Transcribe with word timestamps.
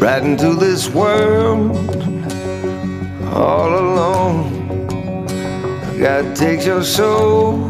right 0.00 0.22
into 0.22 0.54
this 0.54 0.88
world 0.88 1.76
all 3.34 3.68
alone. 3.68 5.26
God 5.98 6.34
takes 6.34 6.64
your 6.64 6.82
soul, 6.82 7.68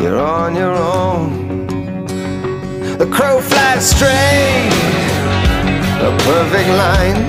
you're 0.00 0.18
on 0.18 0.56
your 0.56 0.74
own. 0.74 1.66
The 2.96 3.06
crow 3.12 3.42
flies 3.42 3.90
straight, 3.90 4.70
a 6.00 6.16
perfect 6.24 6.68
line 6.70 7.20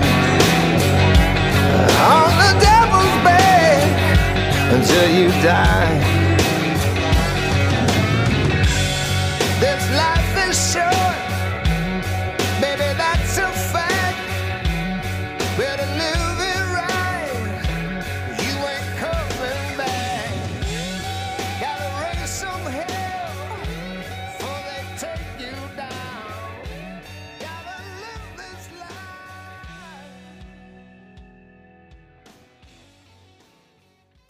on 2.00 2.32
the 2.44 2.52
devil's 2.62 3.16
back 3.26 4.74
until 4.74 5.10
you 5.10 5.28
die. 5.44 6.11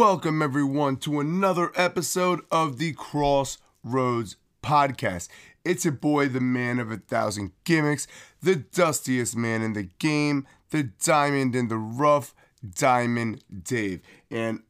Welcome, 0.01 0.41
everyone, 0.41 0.97
to 0.97 1.19
another 1.19 1.71
episode 1.75 2.41
of 2.49 2.79
the 2.79 2.93
Crossroads 2.93 4.35
Podcast. 4.63 5.27
It's 5.63 5.85
your 5.85 5.91
boy, 5.91 6.27
the 6.27 6.41
man 6.41 6.79
of 6.79 6.89
a 6.89 6.97
thousand 6.97 7.51
gimmicks, 7.65 8.07
the 8.41 8.55
dustiest 8.55 9.35
man 9.35 9.61
in 9.61 9.73
the 9.73 9.83
game, 9.83 10.47
the 10.71 10.89
diamond 11.03 11.55
in 11.55 11.67
the 11.67 11.77
rough, 11.77 12.33
Diamond 12.67 13.43
Dave. 13.63 14.01
And 14.31 14.63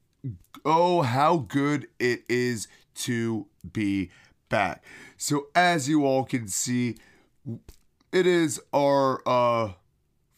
oh, 0.66 1.02
how 1.02 1.38
good 1.38 1.88
it 1.98 2.24
is 2.28 2.68
to 2.96 3.48
be 3.72 4.10
back. 4.50 4.84
So, 5.16 5.48
as 5.56 5.88
you 5.88 6.06
all 6.06 6.26
can 6.26 6.50
see, 6.50 6.98
it 8.12 8.28
is 8.28 8.60
our 8.74 9.22
uh, 9.26 9.72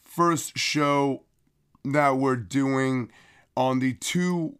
first 0.04 0.56
show 0.56 1.24
that 1.84 2.16
we're 2.16 2.36
doing 2.36 3.10
on 3.56 3.80
the 3.80 3.94
two 3.94 4.56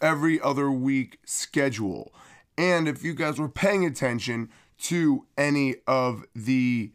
every 0.00 0.40
other 0.40 0.70
week 0.70 1.18
schedule. 1.24 2.12
And 2.56 2.88
if 2.88 3.02
you 3.02 3.14
guys 3.14 3.38
were 3.38 3.48
paying 3.48 3.84
attention 3.84 4.50
to 4.82 5.26
any 5.36 5.76
of 5.86 6.24
the 6.34 6.92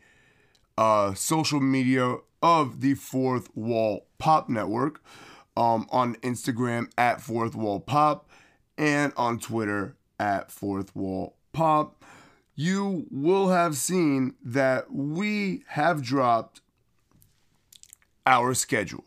uh, 0.78 1.14
social 1.14 1.60
media 1.60 2.18
of 2.42 2.82
the 2.82 2.94
Fourth 2.94 3.50
Wall 3.56 4.06
Pop 4.20 4.50
Network, 4.50 5.02
um, 5.58 5.88
on 5.90 6.16
Instagram 6.18 6.90
at 6.98 7.20
Fourth 7.20 7.56
Wall 7.56 7.80
Pop 7.80 8.30
and 8.78 9.12
on 9.18 9.40
Twitter 9.40 9.96
at 10.20 10.52
Fourth 10.52 10.96
Wall 10.96 11.36
Pop, 11.52 12.06
you 12.54 13.08
will 13.10 13.50
have 13.50 13.76
seen 13.76 14.36
that 14.44 14.94
we 14.94 15.64
have 15.70 16.04
dropped 16.04 16.62
our 18.28 18.54
schedule. 18.54 19.07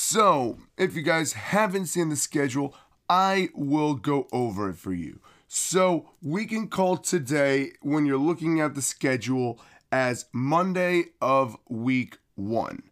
So, 0.00 0.58
if 0.78 0.94
you 0.94 1.02
guys 1.02 1.32
haven't 1.32 1.86
seen 1.86 2.08
the 2.08 2.16
schedule, 2.16 2.72
I 3.10 3.48
will 3.52 3.94
go 3.94 4.28
over 4.32 4.70
it 4.70 4.76
for 4.76 4.92
you. 4.92 5.18
So, 5.48 6.10
we 6.22 6.46
can 6.46 6.68
call 6.68 6.98
today, 6.98 7.72
when 7.82 8.06
you're 8.06 8.16
looking 8.16 8.60
at 8.60 8.76
the 8.76 8.80
schedule, 8.80 9.60
as 9.90 10.26
Monday 10.32 11.06
of 11.20 11.58
week 11.68 12.18
one, 12.36 12.84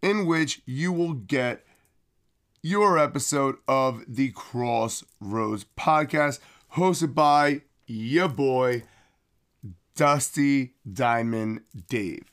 in 0.00 0.24
which 0.24 0.62
you 0.64 0.92
will 0.92 1.12
get 1.12 1.64
your 2.62 2.98
episode 2.98 3.56
of 3.68 4.02
the 4.08 4.30
Crossroads 4.30 5.66
podcast, 5.78 6.40
hosted 6.72 7.14
by 7.14 7.60
your 7.86 8.28
boy, 8.28 8.84
Dusty 9.94 10.72
Diamond 10.90 11.60
Dave. 11.86 12.24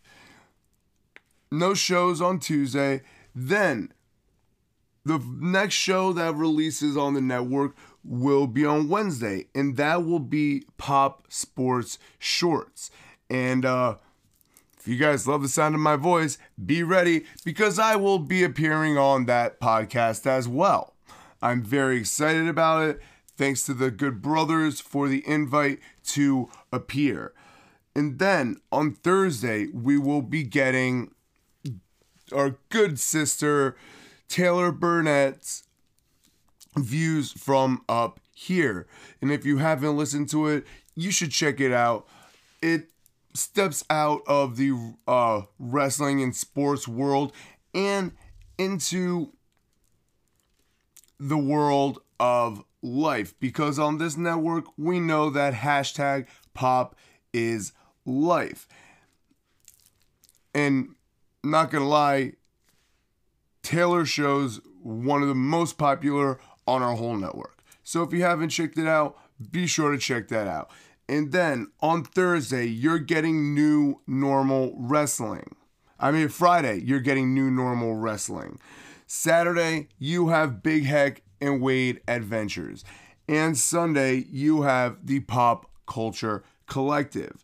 No 1.51 1.73
shows 1.73 2.21
on 2.21 2.39
Tuesday. 2.39 3.01
Then 3.35 3.91
the 5.07 5.23
next 5.39 5.75
show 5.75 6.13
that 6.13 6.35
releases 6.35 6.97
on 6.97 7.13
the 7.13 7.21
network 7.21 7.75
will 8.03 8.47
be 8.47 8.65
on 8.65 8.89
Wednesday, 8.89 9.47
and 9.53 9.77
that 9.77 10.05
will 10.05 10.19
be 10.19 10.65
Pop 10.77 11.25
Sports 11.29 11.97
Shorts. 12.19 12.91
And 13.29 13.65
uh, 13.65 13.95
if 14.79 14.87
you 14.87 14.97
guys 14.97 15.27
love 15.27 15.41
the 15.41 15.49
sound 15.49 15.75
of 15.75 15.81
my 15.81 15.95
voice, 15.95 16.37
be 16.63 16.83
ready 16.83 17.25
because 17.43 17.79
I 17.79 17.95
will 17.95 18.19
be 18.19 18.43
appearing 18.43 18.97
on 18.97 19.25
that 19.25 19.59
podcast 19.59 20.25
as 20.25 20.47
well. 20.47 20.93
I'm 21.41 21.63
very 21.63 21.97
excited 21.97 22.47
about 22.47 22.89
it. 22.89 23.01
Thanks 23.35 23.63
to 23.65 23.73
the 23.73 23.91
good 23.91 24.21
brothers 24.21 24.79
for 24.79 25.07
the 25.07 25.23
invite 25.27 25.79
to 26.05 26.49
appear. 26.71 27.33
And 27.95 28.19
then 28.19 28.57
on 28.71 28.93
Thursday, 28.93 29.67
we 29.67 29.97
will 29.97 30.21
be 30.21 30.43
getting 30.43 31.11
our 32.33 32.57
good 32.69 32.99
sister 32.99 33.75
Taylor 34.27 34.71
Burnett's 34.71 35.63
views 36.75 37.31
from 37.31 37.81
up 37.89 38.19
here. 38.33 38.87
And 39.21 39.31
if 39.31 39.45
you 39.45 39.57
haven't 39.57 39.97
listened 39.97 40.29
to 40.29 40.47
it, 40.47 40.65
you 40.95 41.11
should 41.11 41.31
check 41.31 41.59
it 41.59 41.71
out. 41.71 42.07
It 42.61 42.89
steps 43.33 43.83
out 43.89 44.21
of 44.27 44.57
the 44.57 44.95
uh, 45.07 45.41
wrestling 45.59 46.21
and 46.21 46.35
sports 46.35 46.87
world 46.87 47.33
and 47.73 48.11
into 48.57 49.31
the 51.19 51.37
world 51.37 51.99
of 52.19 52.63
life 52.81 53.33
because 53.39 53.79
on 53.79 53.97
this 53.97 54.17
network 54.17 54.65
we 54.77 54.99
know 54.99 55.29
that 55.29 55.53
hashtag 55.53 56.27
pop 56.53 56.95
is 57.33 57.73
life 58.05 58.67
and 60.53 60.95
not 61.43 61.69
gonna 61.69 61.87
lie 61.87 62.33
taylor 63.67 64.05
shows 64.05 64.61
one 64.81 65.21
of 65.21 65.27
the 65.27 65.35
most 65.35 65.77
popular 65.77 66.39
on 66.65 66.81
our 66.81 66.95
whole 66.95 67.17
network. 67.17 67.61
So 67.83 68.01
if 68.01 68.13
you 68.13 68.23
haven't 68.23 68.47
checked 68.47 68.77
it 68.77 68.87
out 68.87 69.17
be 69.51 69.67
sure 69.67 69.91
to 69.91 69.97
check 69.97 70.29
that 70.29 70.47
out. 70.47 70.71
And 71.09 71.33
then 71.33 71.67
on 71.81 72.05
thursday 72.05 72.65
you're 72.65 72.97
getting 72.97 73.53
new 73.53 73.99
normal 74.07 74.73
wrestling. 74.77 75.57
I 75.99 76.11
mean 76.11 76.29
friday 76.29 76.81
you're 76.81 77.01
getting 77.01 77.33
new 77.33 77.51
normal 77.51 77.95
wrestling. 77.95 78.57
Saturday 79.05 79.89
you 79.99 80.29
have 80.29 80.63
big 80.63 80.85
heck 80.85 81.23
and 81.41 81.61
wade 81.61 81.99
adventures. 82.07 82.85
And 83.27 83.57
sunday 83.57 84.27
you 84.29 84.61
have 84.61 85.05
the 85.05 85.19
pop 85.19 85.69
culture 85.85 86.41
collective. 86.67 87.43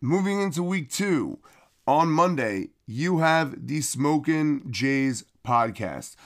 Moving 0.00 0.40
into 0.40 0.62
week 0.62 0.88
two 0.88 1.40
on 1.84 2.08
monday 2.08 2.68
you 2.86 3.18
have 3.18 3.66
the 3.66 3.80
smokin 3.80 4.62
jays 4.70 5.24
podcast 5.44 6.16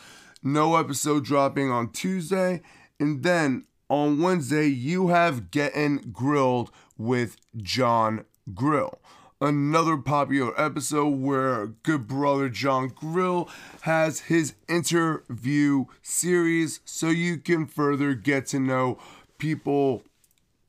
no 0.43 0.77
episode 0.77 1.25
dropping 1.25 1.71
on 1.71 1.91
tuesday 1.91 2.60
and 3.00 3.22
then 3.22 3.65
on 3.88 4.21
wednesday 4.21 4.66
you 4.66 5.09
have 5.09 5.50
getting 5.50 5.97
grilled 6.12 6.71
with 6.99 7.37
john 7.56 8.25
grill 8.54 8.99
another 9.41 9.97
popular 9.97 10.59
episode 10.60 11.09
where 11.09 11.66
good 11.82 12.06
brother 12.06 12.49
john 12.49 12.88
grill 12.88 13.49
has 13.82 14.21
his 14.21 14.54
interview 14.69 15.84
series 16.03 16.80
so 16.84 17.09
you 17.09 17.36
can 17.36 17.66
further 17.66 18.15
get 18.15 18.47
to 18.47 18.59
know 18.59 18.98
people 19.39 20.03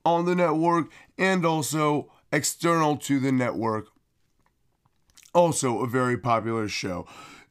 on 0.08 0.26
the 0.26 0.36
network 0.36 0.90
and 1.18 1.46
also 1.46 2.10
external 2.32 2.98
to 2.98 3.20
the 3.20 3.32
network. 3.32 3.88
Also, 5.34 5.80
a 5.80 5.88
very 5.88 6.18
popular 6.18 6.68
show. 6.68 7.06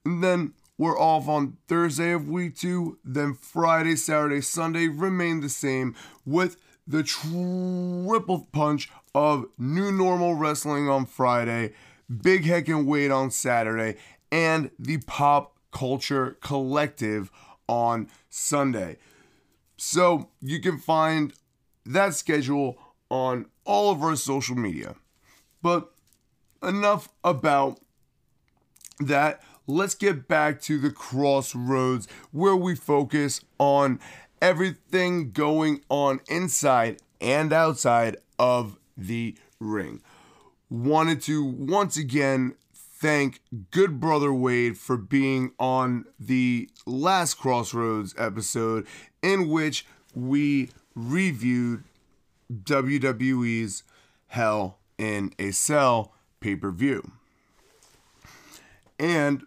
And 0.04 0.24
then 0.24 0.54
we're 0.78 0.98
off 0.98 1.28
on 1.28 1.56
Thursday 1.68 2.12
of 2.12 2.28
week 2.28 2.56
two. 2.56 2.98
Then 3.04 3.34
Friday, 3.34 3.96
Saturday, 3.96 4.40
Sunday 4.40 4.88
remain 4.88 5.40
the 5.40 5.48
same 5.48 5.94
with 6.24 6.56
the 6.86 7.02
triple 7.02 8.48
punch 8.52 8.90
of 9.14 9.46
new 9.58 9.90
normal 9.90 10.34
wrestling 10.34 10.88
on 10.88 11.06
Friday, 11.06 11.72
Big 12.22 12.44
Heck 12.44 12.68
and 12.68 12.86
Wade 12.86 13.10
on 13.10 13.30
Saturday, 13.30 13.96
and 14.30 14.70
the 14.78 14.98
Pop 14.98 15.56
Culture 15.72 16.36
Collective 16.40 17.30
on 17.68 18.08
Sunday. 18.28 18.98
So 19.76 20.30
you 20.40 20.60
can 20.60 20.78
find 20.78 21.32
that 21.84 22.14
schedule 22.14 22.78
on 23.10 23.46
all 23.64 23.90
of 23.90 24.02
our 24.02 24.16
social 24.16 24.56
media. 24.56 24.94
But 25.62 25.90
enough 26.62 27.08
about 27.24 27.80
that. 29.00 29.42
Let's 29.66 29.94
get 29.94 30.28
back 30.28 30.60
to 30.62 30.78
the 30.78 30.90
crossroads 30.90 32.06
where 32.30 32.56
we 32.56 32.76
focus 32.76 33.40
on 33.58 33.98
everything 34.40 35.32
going 35.32 35.82
on 35.88 36.20
inside 36.28 36.98
and 37.20 37.52
outside 37.52 38.16
of 38.38 38.78
the 38.96 39.36
ring. 39.58 40.02
Wanted 40.70 41.20
to 41.22 41.44
once 41.44 41.96
again 41.96 42.54
thank 42.74 43.40
good 43.70 44.00
brother 44.00 44.32
Wade 44.32 44.78
for 44.78 44.96
being 44.96 45.52
on 45.58 46.04
the 46.18 46.68
last 46.86 47.34
Crossroads 47.34 48.14
episode 48.16 48.86
in 49.22 49.48
which 49.48 49.84
we 50.14 50.70
reviewed 50.94 51.84
WWE's 52.52 53.82
Hell 54.28 54.78
in 54.98 55.32
a 55.38 55.50
Cell 55.50 56.12
pay 56.40 56.56
per 56.56 56.70
view. 56.70 57.10
And 58.98 59.44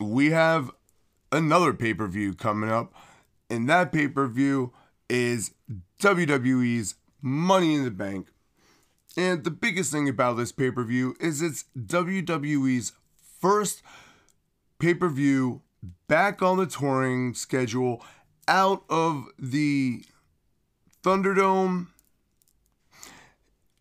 we 0.00 0.30
have 0.30 0.70
another 1.32 1.72
pay 1.72 1.94
per 1.94 2.06
view 2.06 2.34
coming 2.34 2.70
up, 2.70 2.94
and 3.50 3.68
that 3.68 3.92
pay 3.92 4.08
per 4.08 4.26
view 4.26 4.72
is 5.08 5.52
WWE's 6.00 6.94
Money 7.20 7.74
in 7.74 7.84
the 7.84 7.90
Bank. 7.90 8.28
And 9.16 9.42
the 9.42 9.50
biggest 9.50 9.90
thing 9.90 10.08
about 10.08 10.36
this 10.36 10.52
pay 10.52 10.70
per 10.70 10.84
view 10.84 11.16
is 11.20 11.42
it's 11.42 11.64
WWE's 11.76 12.92
first 13.40 13.82
pay 14.78 14.94
per 14.94 15.08
view 15.08 15.62
back 16.06 16.42
on 16.42 16.58
the 16.58 16.66
touring 16.66 17.34
schedule 17.34 18.04
out 18.46 18.84
of 18.88 19.26
the 19.38 20.04
Thunderdome. 21.02 21.88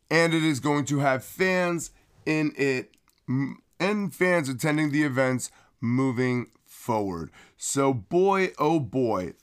And 0.10 0.34
it 0.34 0.44
is 0.44 0.60
going 0.60 0.86
to 0.86 1.00
have 1.00 1.24
fans 1.24 1.92
in 2.25 2.54
it 2.58 2.96
and 3.28 4.14
fans 4.14 4.48
attending 4.48 4.92
the 4.92 5.04
events 5.04 5.52
moving 5.82 6.48
forward. 6.66 7.32
So, 7.58 7.94
boy, 7.94 8.52
oh 8.60 8.80
boy, 8.80 9.34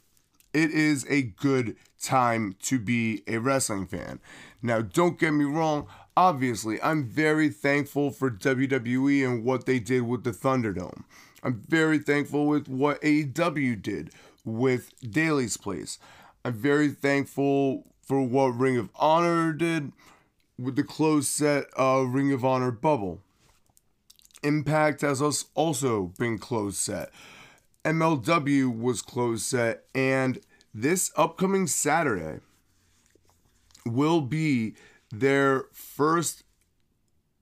it 0.53 0.71
is 0.71 1.07
a 1.09 1.23
good 1.23 1.77
time 2.01 2.57
to 2.63 2.79
be 2.79 3.23
a 3.27 3.39
wrestling 3.39 3.87
fan. 3.87 4.21
Now, 4.63 4.81
don't 4.81 5.19
get 5.19 5.33
me 5.33 5.45
wrong, 5.45 5.87
obviously, 6.17 6.81
I'm 6.83 7.05
very 7.05 7.49
thankful 7.49 8.11
for 8.11 8.31
WWE 8.31 9.25
and 9.27 9.45
what 9.45 9.67
they 9.67 9.79
did 9.79 10.03
with 10.03 10.25
the 10.25 10.31
Thunderdome. 10.31 11.05
I'm 11.43 11.63
very 11.69 11.99
thankful 11.99 12.47
with 12.47 12.69
what 12.69 13.01
AEW 13.03 13.83
did 13.83 14.11
with 14.45 14.93
Daily's 15.01 15.57
Place. 15.57 15.99
I'm 16.45 16.55
very 16.55 16.89
thankful 16.89 17.85
for 18.03 18.23
what 18.23 18.49
Ring 18.57 18.77
of 18.77 18.91
Honor 18.97 19.53
did 19.53 19.93
with 20.59 20.77
the 20.77 20.85
closed 20.85 21.29
set 21.29 21.67
uh, 21.79 22.05
Ring 22.07 22.33
of 22.33 22.45
Honor 22.45 22.71
bubble. 22.71 23.21
Impact 24.44 25.00
has 25.00 25.20
also 25.55 26.12
been 26.19 26.38
closed 26.38 26.76
set. 26.76 27.11
MLW 27.85 28.79
was 28.79 29.02
closed 29.02 29.44
set, 29.44 29.85
and 29.94 30.38
this 30.73 31.11
upcoming 31.17 31.67
Saturday 31.67 32.41
will 33.87 34.20
be 34.20 34.75
their 35.11 35.64
first 35.73 36.44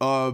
uh, 0.01 0.33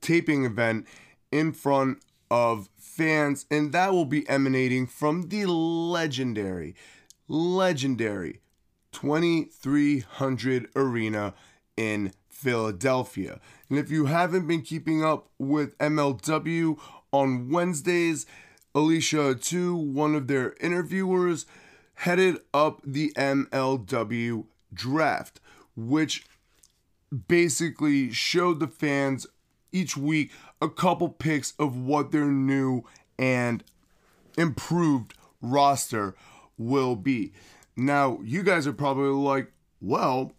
taping 0.00 0.44
event 0.44 0.86
in 1.30 1.52
front 1.52 1.98
of 2.30 2.68
fans, 2.78 3.46
and 3.50 3.72
that 3.72 3.92
will 3.92 4.04
be 4.04 4.28
emanating 4.28 4.86
from 4.86 5.28
the 5.28 5.46
legendary, 5.46 6.74
legendary 7.28 8.40
2300 8.92 10.68
Arena 10.76 11.34
in 11.76 12.12
Philadelphia. 12.28 13.40
And 13.68 13.78
if 13.78 13.90
you 13.90 14.06
haven't 14.06 14.46
been 14.46 14.62
keeping 14.62 15.04
up 15.04 15.28
with 15.38 15.76
MLW 15.78 16.78
on 17.12 17.48
Wednesdays, 17.50 18.26
Alicia 18.74 19.34
Atout, 19.34 19.92
one 19.92 20.14
of 20.14 20.26
their 20.26 20.54
interviewers, 20.60 21.46
headed 21.94 22.38
up 22.52 22.80
the 22.84 23.12
MLW 23.16 24.44
draft, 24.72 25.40
which 25.76 26.26
basically 27.28 28.12
showed 28.12 28.60
the 28.60 28.66
fans 28.66 29.26
each 29.72 29.96
week 29.96 30.32
a 30.60 30.68
couple 30.68 31.08
picks 31.08 31.52
of 31.58 31.76
what 31.76 32.10
their 32.10 32.26
new 32.26 32.84
and 33.18 33.62
improved 34.36 35.14
roster 35.40 36.14
will 36.58 36.96
be. 36.96 37.32
Now, 37.76 38.18
you 38.22 38.42
guys 38.42 38.66
are 38.66 38.72
probably 38.72 39.10
like, 39.10 39.52
well, 39.80 40.32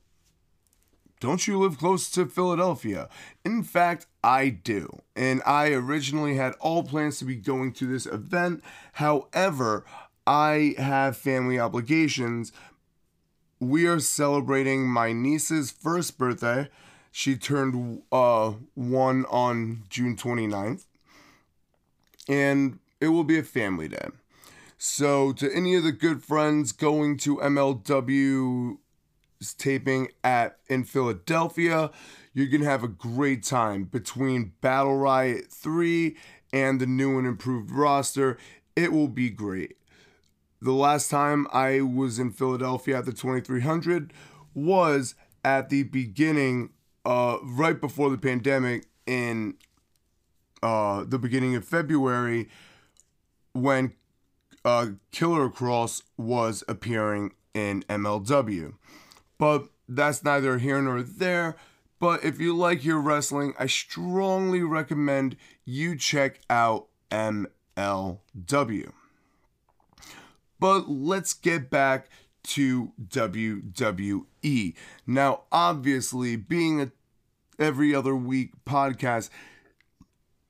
don't 1.25 1.48
you 1.48 1.57
live 1.57 1.80
close 1.80 2.07
to 2.12 2.27
Philadelphia? 2.27 3.10
In 3.44 3.63
fact, 3.63 4.06
I 4.24 4.50
do. 4.50 5.01
And 5.16 5.42
I 5.44 5.72
originally 5.72 6.36
had 6.36 6.54
all 6.60 6.83
plans 6.83 7.18
to 7.18 7.25
be 7.25 7.36
going 7.36 7.74
to 7.74 7.88
this 7.88 8.06
event. 8.06 8.63
However, 8.94 9.86
I 10.27 10.75
have 10.77 11.18
family 11.18 11.60
obligations. 11.60 12.51
We 13.60 13.88
are 13.88 14.00
celebrating 14.00 14.88
my 14.88 15.13
niece's 15.13 15.72
first 15.72 16.19
birthday. 16.19 16.69
She 17.12 17.36
turned 17.36 18.04
uh, 18.12 18.54
one 18.75 19.25
on 19.25 19.81
June 19.89 20.16
29th. 20.16 20.86
And 22.30 22.78
it 23.01 23.07
will 23.07 23.24
be 23.24 23.39
a 23.39 23.44
family 23.44 23.88
day. 23.88 24.10
So, 24.78 25.33
to 25.33 25.51
any 25.51 25.74
of 25.74 25.83
the 25.83 25.92
good 25.92 26.24
friends 26.24 26.71
going 26.71 27.18
to 27.18 27.38
MLW 27.38 28.78
taping 29.53 30.09
at 30.24 30.57
in 30.68 30.83
Philadelphia. 30.83 31.92
You're 32.33 32.47
gonna 32.47 32.65
have 32.65 32.83
a 32.83 32.89
great 32.89 33.44
time 33.44 33.86
between 33.86 34.53
Battle 34.62 34.97
Riot 34.97 35.51
3 35.51 36.15
and 36.51 36.80
the 36.80 36.86
new 36.86 37.18
and 37.18 37.27
improved 37.27 37.71
roster. 37.71 38.38
It 38.75 38.92
will 38.92 39.07
be 39.07 39.30
great. 39.30 39.77
The 40.62 40.74
last 40.74 41.09
time 41.09 41.47
I 41.53 41.81
was 41.81 42.18
in 42.18 42.31
Philadelphia 42.31 42.97
at 42.97 43.06
the 43.06 43.13
2300 43.13 44.12
was 44.53 45.15
at 45.44 45.69
the 45.69 45.83
beginning, 45.83 46.71
uh, 47.06 47.38
right 47.44 47.80
before 47.80 48.09
the 48.09 48.18
pandemic 48.18 48.88
in 49.06 49.56
uh, 50.63 51.03
the 51.07 51.19
beginning 51.19 51.56
of 51.56 51.63
February 51.63 52.50
when 53.53 53.94
uh, 54.65 54.88
Killer 55.12 55.50
Kross 55.50 56.01
was 56.18 56.63
appearing 56.68 57.33
in 57.53 57.83
MLW. 57.83 58.74
But 59.38 59.68
that's 59.88 60.24
neither 60.24 60.58
here 60.58 60.82
nor 60.82 61.02
there. 61.02 61.56
But 62.00 62.24
if 62.24 62.40
you 62.40 62.56
like 62.56 62.84
your 62.84 63.00
wrestling, 63.00 63.54
I 63.58 63.68
strongly 63.68 64.62
recommend 64.62 65.38
you 65.64 65.96
check 65.96 66.40
out 66.50 66.88
MLW. 67.12 68.92
But 70.60 70.90
let's 70.90 71.34
get 71.34 71.69
back 71.69 72.09
to 72.44 72.92
WWE. 73.07 74.76
Now, 75.07 75.42
obviously, 75.52 76.36
being 76.36 76.81
a 76.81 76.92
every 77.57 77.95
other 77.95 78.16
week 78.16 78.52
podcast, 78.66 79.30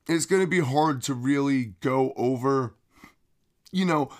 it's 0.08 0.26
going 0.26 0.42
to 0.42 0.48
be 0.48 0.60
hard 0.60 1.02
to 1.02 1.14
really 1.14 1.74
go 1.80 2.12
over, 2.16 2.74
you 3.72 3.84
know, 3.84 4.10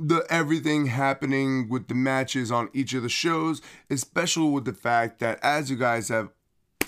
the 0.00 0.24
everything 0.30 0.86
happening 0.86 1.68
with 1.68 1.88
the 1.88 1.94
matches 1.94 2.50
on 2.50 2.70
each 2.72 2.94
of 2.94 3.02
the 3.02 3.10
shows, 3.10 3.60
especially 3.90 4.50
with 4.50 4.64
the 4.64 4.72
fact 4.72 5.18
that 5.18 5.38
as 5.42 5.70
you 5.70 5.76
guys 5.76 6.08
have 6.08 6.30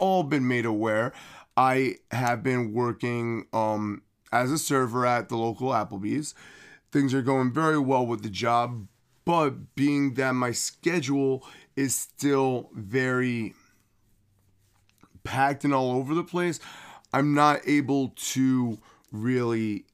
all 0.01 0.23
been 0.23 0.49
made 0.49 0.65
aware, 0.65 1.13
I 1.57 1.97
have 2.11 2.43
been 2.43 2.73
working 2.73 3.47
um 3.53 4.03
as 4.33 4.51
a 4.51 4.59
server 4.59 5.05
at 5.05 5.29
the 5.29 5.37
local 5.37 5.69
Applebee's. 5.69 6.35
Things 6.91 7.13
are 7.13 7.23
going 7.23 7.53
very 7.53 7.79
well 7.79 8.07
with 8.07 8.23
the 8.23 8.31
job, 8.31 8.89
but 9.27 9.75
being 9.75 10.15
that 10.15 10.33
my 10.33 10.53
schedule 10.53 11.47
is 11.77 11.95
still 11.95 12.71
very 12.73 13.55
packed 15.23 15.65
and 15.65 15.75
all 15.75 15.93
over 15.93 16.15
the 16.15 16.25
place, 16.25 16.61
I'm 17.13 17.35
not 17.35 17.61
able 17.67 18.15
to 18.17 18.79
really 19.11 19.85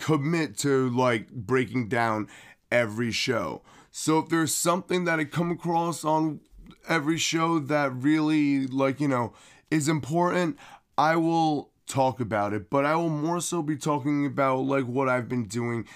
commit 0.00 0.56
to 0.58 0.90
like 0.90 1.30
breaking 1.30 1.88
down 1.88 2.26
every 2.70 3.12
show. 3.12 3.62
So 3.90 4.18
if 4.20 4.28
there's 4.28 4.54
something 4.54 5.04
that 5.04 5.18
I 5.18 5.24
come 5.24 5.50
across 5.50 6.04
on 6.04 6.40
every 6.88 7.18
show 7.18 7.58
that 7.58 7.92
really 7.94 8.66
like, 8.66 9.00
you 9.00 9.08
know, 9.08 9.32
is 9.70 9.88
important, 9.88 10.56
I 10.96 11.16
will 11.16 11.70
talk 11.86 12.20
about 12.20 12.52
it, 12.52 12.70
but 12.70 12.84
I 12.84 12.94
will 12.94 13.08
more 13.08 13.40
so 13.40 13.62
be 13.62 13.76
talking 13.76 14.24
about 14.24 14.60
like 14.60 14.84
what 14.84 15.08
I've 15.08 15.28
been 15.28 15.46
doing, 15.46 15.86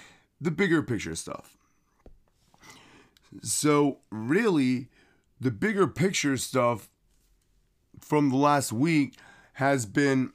the 0.40 0.50
bigger 0.50 0.82
picture 0.82 1.14
stuff. 1.14 1.56
So, 3.42 3.98
really, 4.10 4.88
the 5.40 5.50
bigger 5.50 5.88
picture 5.88 6.36
stuff 6.36 6.88
from 8.00 8.30
the 8.30 8.36
last 8.36 8.72
week 8.72 9.16
has 9.54 9.86
been 9.86 10.32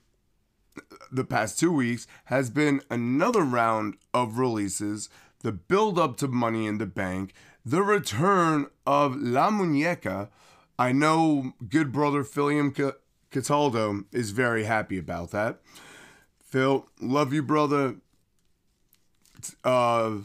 the 1.11 1.23
past 1.23 1.59
two 1.59 1.71
weeks 1.71 2.07
has 2.25 2.49
been 2.49 2.81
another 2.89 3.41
round 3.41 3.95
of 4.13 4.37
releases 4.37 5.09
the 5.41 5.51
build 5.51 5.97
up 5.97 6.17
to 6.17 6.27
Money 6.27 6.67
in 6.67 6.77
the 6.77 6.85
Bank, 6.85 7.33
the 7.65 7.81
return 7.81 8.67
of 8.85 9.15
La 9.15 9.49
Muñeca. 9.49 10.29
I 10.77 10.91
know 10.91 11.53
good 11.67 11.91
brother 11.91 12.23
Philium 12.23 12.93
Cataldo 13.31 14.03
is 14.11 14.31
very 14.31 14.63
happy 14.63 14.97
about 14.97 15.31
that. 15.31 15.59
Phil, 16.41 16.87
love 16.99 17.31
you, 17.31 17.43
brother. 17.43 17.95
Uh, 19.63 20.19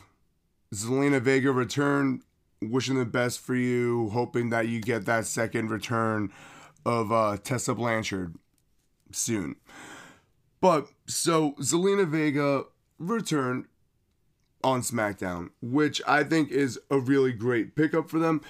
Zelina 0.73 1.21
Vega 1.21 1.52
return. 1.52 2.23
Wishing 2.62 2.99
the 2.99 3.04
best 3.04 3.40
for 3.40 3.54
you. 3.54 4.09
Hoping 4.11 4.50
that 4.50 4.68
you 4.68 4.80
get 4.80 5.04
that 5.04 5.26
second 5.26 5.71
return 5.71 6.33
of 6.87 7.12
uh, 7.12 7.37
Tessa 7.37 7.75
Blanchard 7.75 8.37
soon. 9.12 9.56
But 10.61 10.88
so 11.06 11.52
Zelina 11.61 12.09
Vega 12.09 12.64
returned 12.99 13.66
on 14.64 14.80
SmackDown, 14.80 15.50
which 15.61 16.00
I 16.09 16.25
think 16.25 16.50
is 16.50 16.80
a 16.90 16.99
really 16.99 17.33
great 17.33 17.76
pickup 17.76 18.09
for 18.09 18.18
them. 18.18 18.40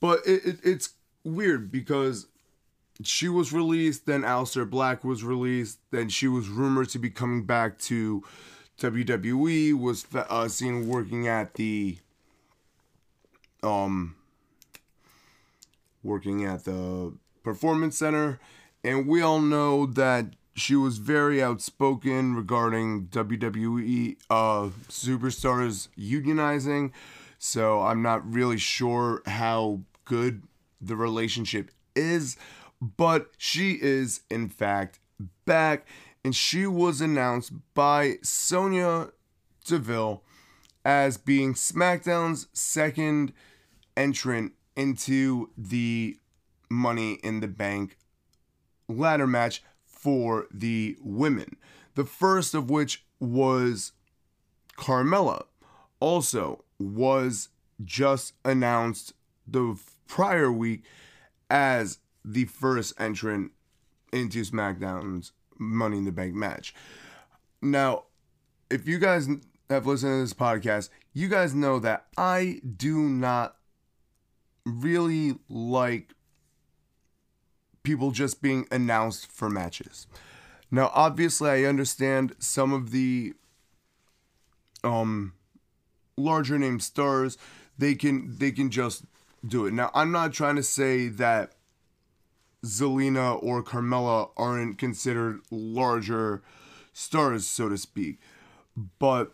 But 0.00 0.20
it, 0.26 0.44
it, 0.44 0.58
it's 0.64 0.94
weird 1.22 1.70
because 1.70 2.26
she 3.04 3.28
was 3.28 3.52
released, 3.52 4.06
then 4.06 4.22
Aleister 4.22 4.68
Black 4.68 5.04
was 5.04 5.22
released, 5.22 5.78
then 5.90 6.08
she 6.08 6.26
was 6.26 6.48
rumored 6.48 6.88
to 6.90 6.98
be 6.98 7.10
coming 7.10 7.44
back 7.44 7.78
to 7.80 8.24
WWE, 8.78 9.78
was 9.78 10.06
uh, 10.14 10.48
seen 10.48 10.88
working 10.88 11.28
at 11.28 11.54
the 11.54 11.98
um 13.62 14.16
working 16.02 16.46
at 16.46 16.64
the 16.64 17.12
performance 17.42 17.98
center, 17.98 18.40
and 18.82 19.06
we 19.06 19.20
all 19.20 19.40
know 19.40 19.84
that 19.84 20.24
she 20.54 20.74
was 20.74 20.98
very 20.98 21.42
outspoken 21.42 22.34
regarding 22.34 23.06
WWE 23.06 24.16
uh, 24.28 24.70
superstars 24.88 25.88
unionizing. 25.98 26.92
So 27.38 27.82
I'm 27.82 28.02
not 28.02 28.30
really 28.30 28.58
sure 28.58 29.22
how 29.26 29.80
good 30.04 30.42
the 30.80 30.96
relationship 30.96 31.70
is, 31.94 32.36
but 32.80 33.30
she 33.38 33.78
is 33.80 34.20
in 34.30 34.48
fact 34.48 34.98
back, 35.44 35.86
and 36.24 36.34
she 36.34 36.66
was 36.66 37.00
announced 37.00 37.52
by 37.74 38.16
Sonya 38.22 39.10
Deville 39.64 40.22
as 40.84 41.16
being 41.16 41.54
SmackDown's 41.54 42.48
second 42.52 43.32
entrant 43.96 44.52
into 44.76 45.50
the 45.56 46.16
Money 46.70 47.14
in 47.22 47.40
the 47.40 47.48
Bank 47.48 47.96
ladder 48.88 49.26
match 49.26 49.62
for 50.00 50.46
the 50.50 50.96
women. 51.00 51.56
The 51.94 52.04
first 52.04 52.54
of 52.54 52.70
which 52.70 53.04
was 53.18 53.92
Carmella, 54.76 55.44
also 56.00 56.64
was 56.78 57.50
just 57.84 58.32
announced 58.44 59.12
the 59.46 59.78
prior 60.06 60.50
week 60.50 60.84
as 61.50 61.98
the 62.24 62.46
first 62.46 62.94
entrant 62.98 63.52
into 64.12 64.42
SmackDown's 64.42 65.32
Money 65.58 65.98
in 65.98 66.04
the 66.06 66.12
Bank 66.12 66.34
match. 66.34 66.74
Now, 67.60 68.04
if 68.70 68.88
you 68.88 68.98
guys 68.98 69.28
have 69.68 69.86
listened 69.86 70.12
to 70.12 70.20
this 70.20 70.32
podcast, 70.32 70.88
you 71.12 71.28
guys 71.28 71.54
know 71.54 71.78
that 71.80 72.06
I 72.16 72.60
do 72.76 73.00
not 73.00 73.56
really 74.64 75.36
like 75.48 76.14
people 77.90 78.12
just 78.12 78.40
being 78.40 78.68
announced 78.70 79.26
for 79.32 79.50
matches. 79.50 80.06
Now, 80.70 80.92
obviously, 80.94 81.50
I 81.50 81.64
understand 81.64 82.36
some 82.38 82.72
of 82.72 82.92
the 82.92 83.34
um 84.84 85.32
larger 86.16 86.58
name 86.58 86.80
stars 86.80 87.36
they 87.76 87.96
can 87.96 88.36
they 88.38 88.52
can 88.52 88.70
just 88.70 89.04
do 89.44 89.66
it. 89.66 89.72
Now, 89.72 89.90
I'm 89.92 90.12
not 90.12 90.32
trying 90.32 90.54
to 90.54 90.62
say 90.62 91.08
that 91.08 91.50
Zelina 92.64 93.42
or 93.42 93.60
Carmella 93.64 94.30
aren't 94.36 94.78
considered 94.78 95.40
larger 95.50 96.42
stars, 96.92 97.44
so 97.44 97.68
to 97.68 97.76
speak, 97.76 98.20
but 99.00 99.32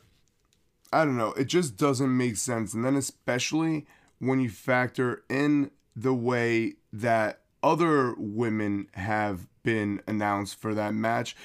I 0.94 1.04
don't 1.04 1.18
know. 1.18 1.32
It 1.32 1.44
just 1.48 1.76
doesn't 1.76 2.16
make 2.16 2.38
sense, 2.38 2.72
and 2.72 2.82
then 2.82 2.96
especially 2.96 3.84
when 4.18 4.40
you 4.40 4.48
factor 4.48 5.24
in 5.28 5.72
the 5.94 6.14
way 6.14 6.76
that 6.90 7.40
other 7.62 8.14
women 8.16 8.88
have 8.92 9.46
been 9.62 10.00
announced 10.06 10.60
for 10.60 10.74
that 10.74 10.94
match, 10.94 11.36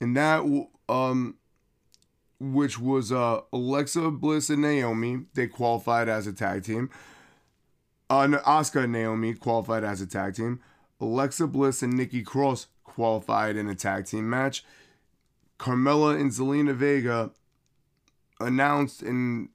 and 0.00 0.16
that 0.16 0.42
um, 0.88 1.36
which 2.38 2.78
was 2.78 3.12
uh 3.12 3.40
Alexa 3.52 4.10
Bliss 4.10 4.50
and 4.50 4.62
Naomi. 4.62 5.26
They 5.34 5.46
qualified 5.46 6.08
as 6.08 6.26
a 6.26 6.32
tag 6.32 6.64
team. 6.64 6.90
Uh, 8.10 8.26
Asuka 8.26 8.84
and 8.84 8.92
Naomi 8.92 9.32
qualified 9.34 9.84
as 9.84 10.00
a 10.00 10.06
tag 10.06 10.34
team. 10.34 10.60
Alexa 11.00 11.46
Bliss 11.46 11.82
and 11.82 11.94
Nikki 11.94 12.22
Cross 12.22 12.66
qualified 12.84 13.56
in 13.56 13.68
a 13.68 13.74
tag 13.74 14.06
team 14.06 14.28
match. 14.28 14.64
Carmella 15.58 16.20
and 16.20 16.30
Zelina 16.30 16.74
Vega 16.74 17.30
announced 18.40 19.02
in 19.02 19.48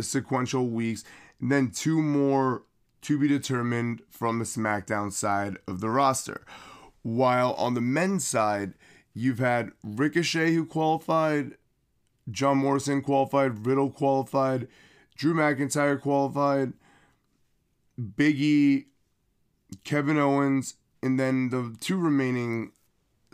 sequential 0.00 0.68
weeks, 0.68 1.04
and 1.40 1.50
then 1.50 1.70
two 1.70 2.00
more 2.00 2.62
to 3.02 3.18
be 3.18 3.28
determined 3.28 4.02
from 4.10 4.38
the 4.38 4.44
SmackDown 4.44 5.12
side 5.12 5.58
of 5.66 5.80
the 5.80 5.90
roster. 5.90 6.44
While 7.02 7.54
on 7.54 7.74
the 7.74 7.80
men's 7.80 8.26
side, 8.26 8.74
you've 9.14 9.38
had 9.38 9.72
Ricochet 9.82 10.54
who 10.54 10.66
qualified, 10.66 11.56
John 12.30 12.58
Morrison 12.58 13.02
qualified, 13.02 13.66
Riddle 13.66 13.90
qualified, 13.90 14.68
Drew 15.16 15.34
McIntyre 15.34 16.00
qualified, 16.00 16.72
Biggie, 17.98 18.86
Kevin 19.84 20.18
Owens, 20.18 20.74
and 21.02 21.18
then 21.18 21.50
the 21.50 21.76
two 21.80 21.96
remaining 21.96 22.72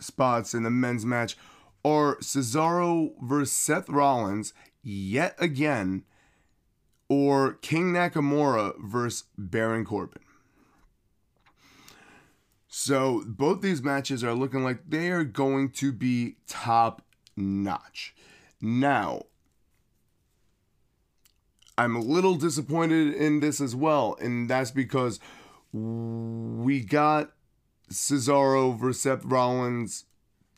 spots 0.00 0.54
in 0.54 0.62
the 0.62 0.70
men's 0.70 1.04
match 1.04 1.36
are 1.84 2.16
Cesaro 2.16 3.12
versus 3.22 3.52
Seth 3.52 3.88
Rollins 3.88 4.52
yet 4.82 5.34
again 5.38 6.04
or 7.14 7.54
King 7.54 7.92
Nakamura 7.92 8.74
versus 8.78 9.24
Baron 9.38 9.84
Corbin. 9.84 10.22
So 12.68 13.22
both 13.26 13.60
these 13.60 13.82
matches 13.82 14.24
are 14.24 14.34
looking 14.34 14.64
like 14.64 14.90
they 14.90 15.10
are 15.10 15.22
going 15.22 15.70
to 15.72 15.92
be 15.92 16.36
top 16.48 17.02
notch. 17.36 18.14
Now, 18.60 19.22
I'm 21.78 21.94
a 21.94 22.00
little 22.00 22.34
disappointed 22.34 23.14
in 23.14 23.38
this 23.40 23.60
as 23.60 23.76
well, 23.76 24.16
and 24.20 24.50
that's 24.50 24.72
because 24.72 25.20
we 25.72 26.80
got 26.80 27.32
Cesaro 27.90 28.76
versus 28.76 29.02
Seth 29.02 29.24
Rollins 29.24 30.04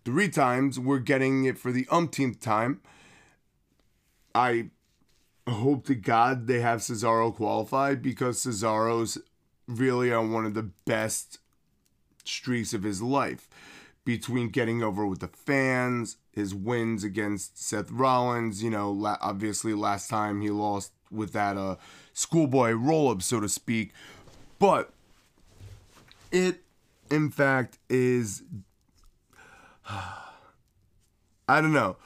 three 0.05 0.29
times. 0.29 0.81
We're 0.81 0.99
getting 0.99 1.45
it 1.45 1.59
for 1.59 1.71
the 1.71 1.87
umpteenth 1.91 2.41
time. 2.41 2.81
I 4.35 4.71
hope 5.53 5.87
to 5.87 5.95
God 5.95 6.47
they 6.47 6.61
have 6.61 6.81
Cesaro 6.81 7.35
qualified 7.35 8.03
because 8.03 8.45
Cesaro's 8.45 9.19
really 9.69 10.13
on 10.13 10.33
one 10.33 10.45
of 10.47 10.55
the 10.55 10.71
best 10.85 11.39
streaks 12.25 12.75
of 12.75 12.83
his 12.83 13.01
life 13.03 13.49
between 14.05 14.49
getting 14.51 14.83
over 14.83 15.07
with 15.07 15.21
the 15.21 15.29
fans, 15.29 16.17
his 16.33 16.55
wins 16.55 17.03
against 17.03 17.61
Seth 17.61 17.91
Rollins, 17.91 18.63
you 18.63 18.71
know, 18.71 18.91
la- 18.91 19.19
obviously 19.21 19.75
last 19.75 20.09
time 20.09 20.41
he 20.41 20.51
lost 20.51 20.93
with 21.11 21.33
that 21.33 21.57
uh 21.57 21.77
schoolboy 22.13 22.73
roll 22.73 23.11
up 23.11 23.23
so 23.23 23.39
to 23.41 23.49
speak, 23.49 23.93
but 24.59 24.93
it 26.33 26.63
in 27.11 27.31
fact 27.31 27.79
is 27.89 28.43
I 29.89 31.61
don't 31.61 31.73
know. 31.73 31.97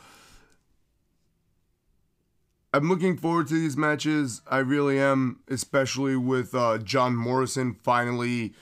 I'm 2.73 2.89
looking 2.89 3.17
forward 3.17 3.49
to 3.49 3.55
these 3.55 3.77
matches. 3.77 4.43
I 4.49 4.59
really 4.59 5.01
am, 5.01 5.41
especially 5.49 6.15
with 6.17 6.55
uh, 6.55 6.79
John 6.79 7.17
Morrison 7.17 7.75
finally 7.75 8.55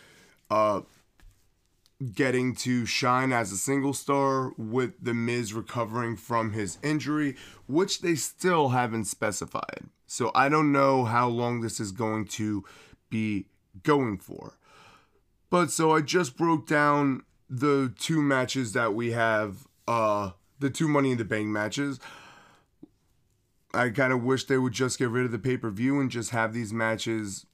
uh, 0.51 0.81
getting 2.15 2.55
to 2.57 2.87
shine 2.87 3.33
as 3.33 3.53
a 3.53 3.59
single 3.59 3.93
star 3.93 4.53
with 4.57 4.93
The 5.03 5.13
Miz 5.13 5.53
recovering 5.53 6.17
from 6.17 6.53
his 6.53 6.79
injury, 6.83 7.37
which 7.67 8.01
they 8.01 8.15
still 8.15 8.71
haven't 8.71 9.05
specified. 9.05 9.91
So 10.07 10.31
I 10.35 10.49
don't 10.49 10.73
know 10.73 11.05
how 11.05 11.29
long 11.29 11.61
this 11.61 11.79
is 11.79 11.93
going 11.93 12.27
to 12.27 12.65
be 13.11 13.45
going 13.83 14.17
for. 14.19 14.57
But 15.51 15.71
so 15.71 15.91
I 15.91 16.01
just 16.01 16.35
broke 16.35 16.67
down 16.67 17.25
the 17.51 17.93
two 17.99 18.23
matches 18.23 18.73
that 18.73 18.95
we 18.95 19.11
have, 19.13 19.67
uh, 19.87 20.31
the 20.61 20.71
two 20.71 20.89
Money 20.89 21.13
in 21.13 21.19
the 21.19 21.25
Bank 21.27 21.49
matches. 21.49 22.01
I 23.75 23.91
kind 23.91 24.13
of 24.13 24.23
wish 24.23 24.45
they 24.45 24.59
would 24.59 24.73
just 24.73 24.99
get 24.99 25.11
rid 25.11 25.27
of 25.27 25.33
the 25.33 25.39
pay 25.39 25.57
per 25.57 25.71
view 25.71 26.01
and 26.01 26.11
just 26.11 26.31
have 26.31 26.53
these 26.53 26.73
matches 26.73 27.47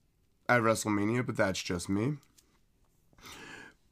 at 0.49 0.61
WrestleMania, 0.61 1.27
but 1.27 1.37
that's 1.37 1.63
just 1.63 1.89
me. 1.89 2.19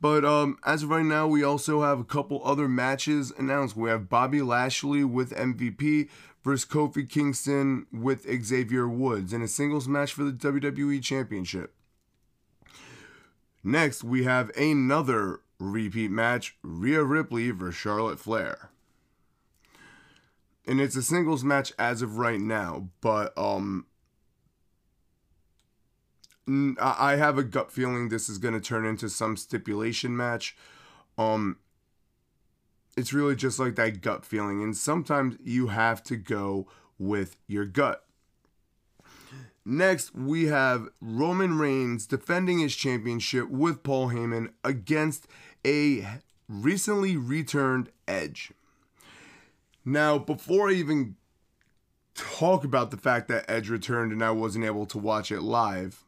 But 0.01 0.25
um, 0.25 0.59
as 0.65 0.83
of 0.83 0.91
right 0.91 1.05
now, 1.05 1.29
we 1.29 1.45
also 1.45 1.83
have 1.83 2.01
a 2.01 2.05
couple 2.05 2.43
other 2.45 2.69
matches 2.69 3.33
announced. 3.39 3.77
We 3.77 3.89
have 3.89 4.09
Bobby 4.09 4.43
Lashley 4.43 5.05
with 5.05 5.31
MVP 5.31 6.09
versus 6.43 6.69
Kofi 6.69 7.09
Kingston 7.09 7.87
with 7.93 8.27
Xavier 8.45 8.89
Woods 8.89 9.33
in 9.33 9.43
a 9.43 9.49
singles 9.49 9.87
match 9.87 10.13
for 10.13 10.25
the 10.25 10.33
WWE 10.33 11.01
Championship. 11.03 11.73
Next, 13.63 14.03
we 14.03 14.25
have 14.25 14.51
another 14.57 15.41
repeat 15.61 16.11
match 16.11 16.57
Rhea 16.63 17.05
Ripley 17.05 17.53
versus 17.53 17.77
Charlotte 17.77 18.19
Flair 18.19 18.72
and 20.67 20.81
it's 20.81 20.97
a 20.97 21.03
singles 21.03 21.45
match 21.45 21.73
as 21.79 22.03
of 22.03 22.19
right 22.19 22.41
now, 22.41 22.89
but 23.01 23.37
um 23.37 23.87
I 26.81 27.17
have 27.17 27.39
a 27.39 27.45
gut 27.45 27.71
feeling 27.71 28.09
this 28.09 28.29
is 28.29 28.39
going 28.39 28.55
to 28.55 28.61
turn 28.61 28.85
into 28.85 29.09
some 29.09 29.37
stipulation 29.37 30.17
match. 30.17 30.57
Um 31.17 31.59
it's 32.97 33.13
really 33.13 33.37
just 33.37 33.59
like 33.59 33.77
that 33.77 34.03
gut 34.03 34.25
feeling. 34.25 34.63
And 34.63 34.77
sometimes 34.77 35.37
you 35.43 35.69
have 35.69 36.03
to 36.05 36.17
go 36.17 36.67
with 36.99 37.37
your 37.47 37.65
gut. 37.65 38.05
Next, 39.65 40.15
we 40.15 40.47
have 40.47 40.89
Roman 41.01 41.57
Reigns 41.57 42.07
defending 42.07 42.59
his 42.59 42.75
championship 42.75 43.49
with 43.49 43.83
Paul 43.85 44.09
Heyman 44.09 44.51
against 44.65 45.29
a 45.65 46.07
recently 46.49 47.17
returned 47.17 47.91
Edge. 48.09 48.53
Now, 49.85 50.19
before 50.19 50.69
I 50.69 50.75
even 50.75 51.17
talk 52.15 52.65
about 52.65 52.91
the 52.91 52.97
fact 52.97 53.29
that 53.29 53.45
Edge 53.49 53.69
returned 53.69 54.13
and 54.13 54.23
I 54.23 54.31
wasn't 54.31 54.65
able 54.65 54.87
to 54.87 54.99
watch 54.99 55.33
it 55.33 55.41
live, 55.43 56.05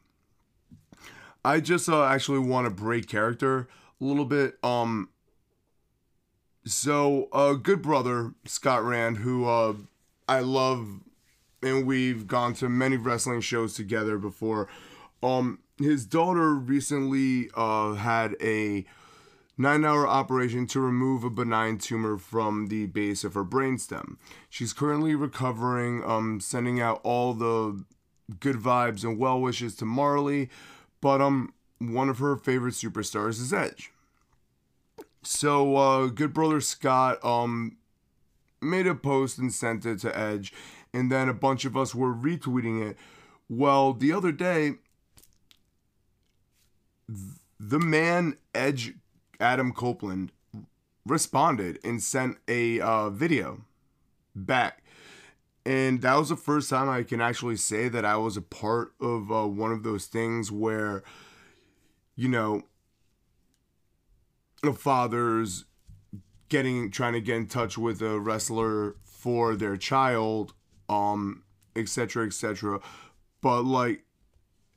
I 1.43 1.59
just 1.59 1.89
uh, 1.89 2.05
actually 2.05 2.39
want 2.39 2.65
to 2.65 2.71
break 2.71 3.07
character 3.07 3.67
a 3.99 4.03
little 4.03 4.25
bit. 4.25 4.57
Um, 4.63 5.09
so 6.65 7.29
a 7.31 7.37
uh, 7.37 7.53
good 7.53 7.81
brother 7.81 8.33
Scott 8.45 8.83
Rand, 8.83 9.17
who 9.17 9.45
uh, 9.45 9.73
I 10.27 10.39
love, 10.39 11.01
and 11.61 11.85
we've 11.85 12.27
gone 12.27 12.53
to 12.55 12.69
many 12.69 12.97
wrestling 12.97 13.41
shows 13.41 13.75
together 13.75 14.17
before. 14.17 14.67
Um, 15.21 15.59
his 15.77 16.05
daughter 16.05 16.55
recently 16.55 17.49
uh, 17.55 17.93
had 17.93 18.35
a 18.41 18.85
nine-hour 19.57 20.07
operation 20.07 20.67
to 20.67 20.79
remove 20.79 21.23
a 21.23 21.29
benign 21.29 21.77
tumor 21.77 22.17
from 22.17 22.67
the 22.67 22.85
base 22.87 23.23
of 23.23 23.33
her 23.33 23.45
brainstem. 23.45 24.17
She's 24.49 24.73
currently 24.73 25.15
recovering. 25.15 26.03
Um, 26.03 26.39
sending 26.39 26.81
out 26.81 26.99
all 27.03 27.33
the 27.33 27.83
good 28.39 28.57
vibes 28.57 29.03
and 29.03 29.17
well 29.17 29.39
wishes 29.39 29.75
to 29.75 29.85
Marley, 29.85 30.49
but 31.01 31.21
um, 31.21 31.53
one 31.79 32.09
of 32.09 32.19
her 32.19 32.35
favorite 32.35 32.73
superstars 32.73 33.39
is 33.39 33.53
Edge. 33.53 33.91
So, 35.23 35.75
uh, 35.75 36.07
good 36.07 36.33
brother 36.33 36.61
Scott 36.61 37.23
um 37.23 37.77
made 38.61 38.87
a 38.87 38.95
post 38.95 39.37
and 39.37 39.53
sent 39.53 39.85
it 39.85 39.99
to 39.99 40.17
Edge, 40.17 40.53
and 40.93 41.11
then 41.11 41.29
a 41.29 41.33
bunch 41.33 41.65
of 41.65 41.77
us 41.77 41.93
were 41.93 42.13
retweeting 42.13 42.81
it. 42.89 42.97
Well, 43.47 43.93
the 43.93 44.11
other 44.11 44.31
day, 44.31 44.75
the 47.59 47.79
man 47.79 48.37
Edge 48.55 48.95
Adam 49.39 49.71
Copeland 49.71 50.31
responded 51.05 51.79
and 51.83 52.01
sent 52.01 52.37
a 52.47 52.79
uh, 52.79 53.09
video 53.09 53.61
back. 54.35 54.83
And 55.65 56.01
that 56.01 56.15
was 56.15 56.29
the 56.29 56.35
first 56.35 56.69
time 56.69 56.89
I 56.89 57.03
can 57.03 57.21
actually 57.21 57.55
say 57.57 57.89
that 57.89 58.05
I 58.05 58.17
was 58.17 58.37
a 58.37 58.41
part 58.41 58.93
of 59.01 59.31
uh, 59.31 59.47
one 59.47 59.71
of 59.71 59.83
those 59.83 60.05
things 60.05 60.51
where, 60.51 61.03
you 62.15 62.27
know, 62.27 62.63
a 64.63 64.73
father's 64.73 65.65
getting 66.49 66.91
trying 66.91 67.13
to 67.13 67.21
get 67.21 67.35
in 67.35 67.47
touch 67.47 67.77
with 67.77 68.01
a 68.01 68.19
wrestler 68.19 68.95
for 69.03 69.55
their 69.55 69.75
child, 69.75 70.53
um, 70.87 71.43
etc. 71.75 72.27
etc. 72.27 72.79
But 73.41 73.63
like 73.63 74.04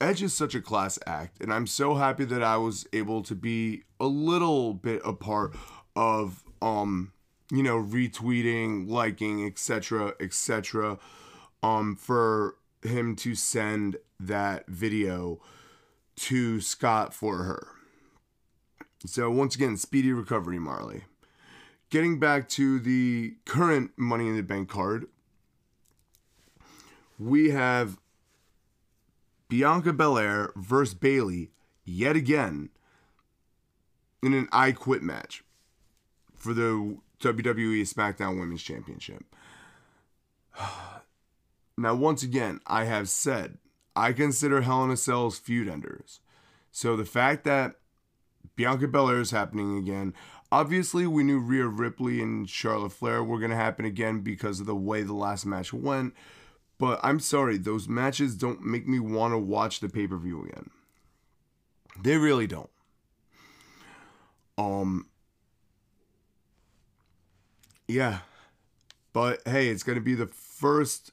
Edge 0.00 0.22
is 0.22 0.32
such 0.32 0.54
a 0.54 0.60
class 0.60 0.98
act, 1.06 1.42
and 1.42 1.52
I'm 1.52 1.66
so 1.66 1.96
happy 1.96 2.24
that 2.24 2.42
I 2.42 2.56
was 2.56 2.86
able 2.92 3.22
to 3.24 3.34
be 3.34 3.82
a 3.98 4.06
little 4.06 4.72
bit 4.74 5.02
a 5.04 5.12
part 5.12 5.56
of 5.96 6.44
um, 6.62 7.12
you 7.50 7.62
know, 7.62 7.82
retweeting, 7.82 8.88
liking, 8.88 9.44
etc. 9.46 10.14
etc. 10.20 10.98
um 11.62 11.96
for 11.96 12.56
him 12.82 13.16
to 13.16 13.34
send 13.34 13.96
that 14.20 14.66
video 14.68 15.40
to 16.14 16.60
Scott 16.60 17.12
for 17.12 17.44
her. 17.44 17.68
So 19.06 19.30
once 19.30 19.54
again, 19.54 19.76
speedy 19.76 20.12
recovery, 20.12 20.58
Marley. 20.58 21.04
Getting 21.90 22.20
back 22.20 22.48
to 22.50 22.78
the 22.78 23.36
current 23.46 23.92
Money 23.96 24.28
in 24.28 24.36
the 24.36 24.42
Bank 24.42 24.68
card, 24.68 25.06
we 27.18 27.50
have 27.50 27.98
Bianca 29.48 29.92
Belair 29.92 30.52
versus 30.56 30.94
Bayley 30.94 31.50
yet 31.84 32.16
again 32.16 32.70
in 34.22 34.34
an 34.34 34.48
I 34.52 34.72
Quit 34.72 35.02
match 35.02 35.42
for 36.36 36.52
the 36.52 36.98
WWE 37.20 37.82
SmackDown 37.82 38.38
Women's 38.38 38.62
Championship. 38.62 39.24
Now, 41.80 41.94
once 41.94 42.24
again, 42.24 42.58
I 42.66 42.86
have 42.86 43.08
said 43.08 43.58
I 43.94 44.12
consider 44.12 44.62
Hell 44.62 44.82
in 44.82 44.90
a 44.90 44.96
Cell's 44.96 45.38
feud 45.38 45.68
enders. 45.68 46.18
So 46.72 46.96
the 46.96 47.04
fact 47.04 47.44
that 47.44 47.76
Bianca 48.58 48.88
Belair 48.88 49.20
is 49.20 49.30
happening 49.30 49.78
again. 49.78 50.12
Obviously, 50.50 51.06
we 51.06 51.22
knew 51.22 51.38
Rhea 51.38 51.68
Ripley 51.68 52.20
and 52.20 52.50
Charlotte 52.50 52.90
Flair 52.90 53.22
were 53.22 53.38
going 53.38 53.52
to 53.52 53.56
happen 53.56 53.84
again 53.84 54.18
because 54.18 54.58
of 54.58 54.66
the 54.66 54.74
way 54.74 55.04
the 55.04 55.14
last 55.14 55.46
match 55.46 55.72
went. 55.72 56.12
But 56.78 57.00
I'm 57.02 57.18
sorry, 57.18 57.58
those 57.58 57.88
matches 57.88 58.36
don't 58.36 58.62
make 58.62 58.86
me 58.86 59.00
want 59.00 59.34
to 59.34 59.38
watch 59.38 59.80
the 59.80 59.88
pay 59.88 60.06
per 60.06 60.16
view 60.16 60.44
again. 60.44 60.70
They 62.00 62.16
really 62.16 62.46
don't. 62.46 62.70
Um. 64.56 65.06
Yeah, 67.88 68.18
but 69.12 69.40
hey, 69.46 69.68
it's 69.68 69.82
gonna 69.82 70.00
be 70.00 70.14
the 70.14 70.26
first, 70.26 71.12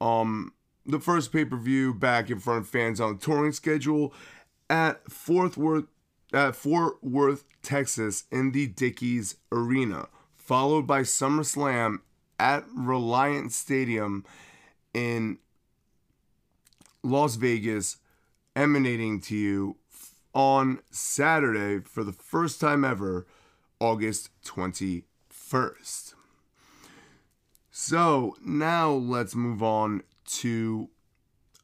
um, 0.00 0.52
the 0.86 1.00
first 1.00 1.32
pay 1.32 1.44
per 1.44 1.56
view 1.56 1.92
back 1.92 2.30
in 2.30 2.38
front 2.38 2.60
of 2.60 2.68
fans 2.68 3.00
on 3.00 3.14
the 3.14 3.20
touring 3.20 3.52
schedule 3.52 4.14
at 4.70 5.10
Fort 5.10 5.56
Worth 5.56 5.86
at 6.32 6.56
Fort 6.56 7.02
Worth, 7.02 7.44
Texas, 7.62 8.24
in 8.30 8.52
the 8.52 8.66
Dickies 8.66 9.36
Arena, 9.52 10.08
followed 10.34 10.86
by 10.86 11.02
SummerSlam 11.02 11.98
at 12.38 12.64
Reliant 12.74 13.52
Stadium 13.52 14.24
in 14.94 15.38
Las 17.02 17.36
Vegas, 17.36 17.98
emanating 18.56 19.20
to 19.20 19.36
you 19.36 19.76
on 20.32 20.80
Saturday 20.90 21.84
for 21.84 22.02
the 22.02 22.12
first 22.12 22.60
time 22.60 22.84
ever, 22.84 23.26
August 23.80 24.30
21st. 24.44 26.14
So 27.70 28.36
now 28.44 28.90
let's 28.90 29.34
move 29.34 29.62
on 29.62 30.02
to 30.26 30.88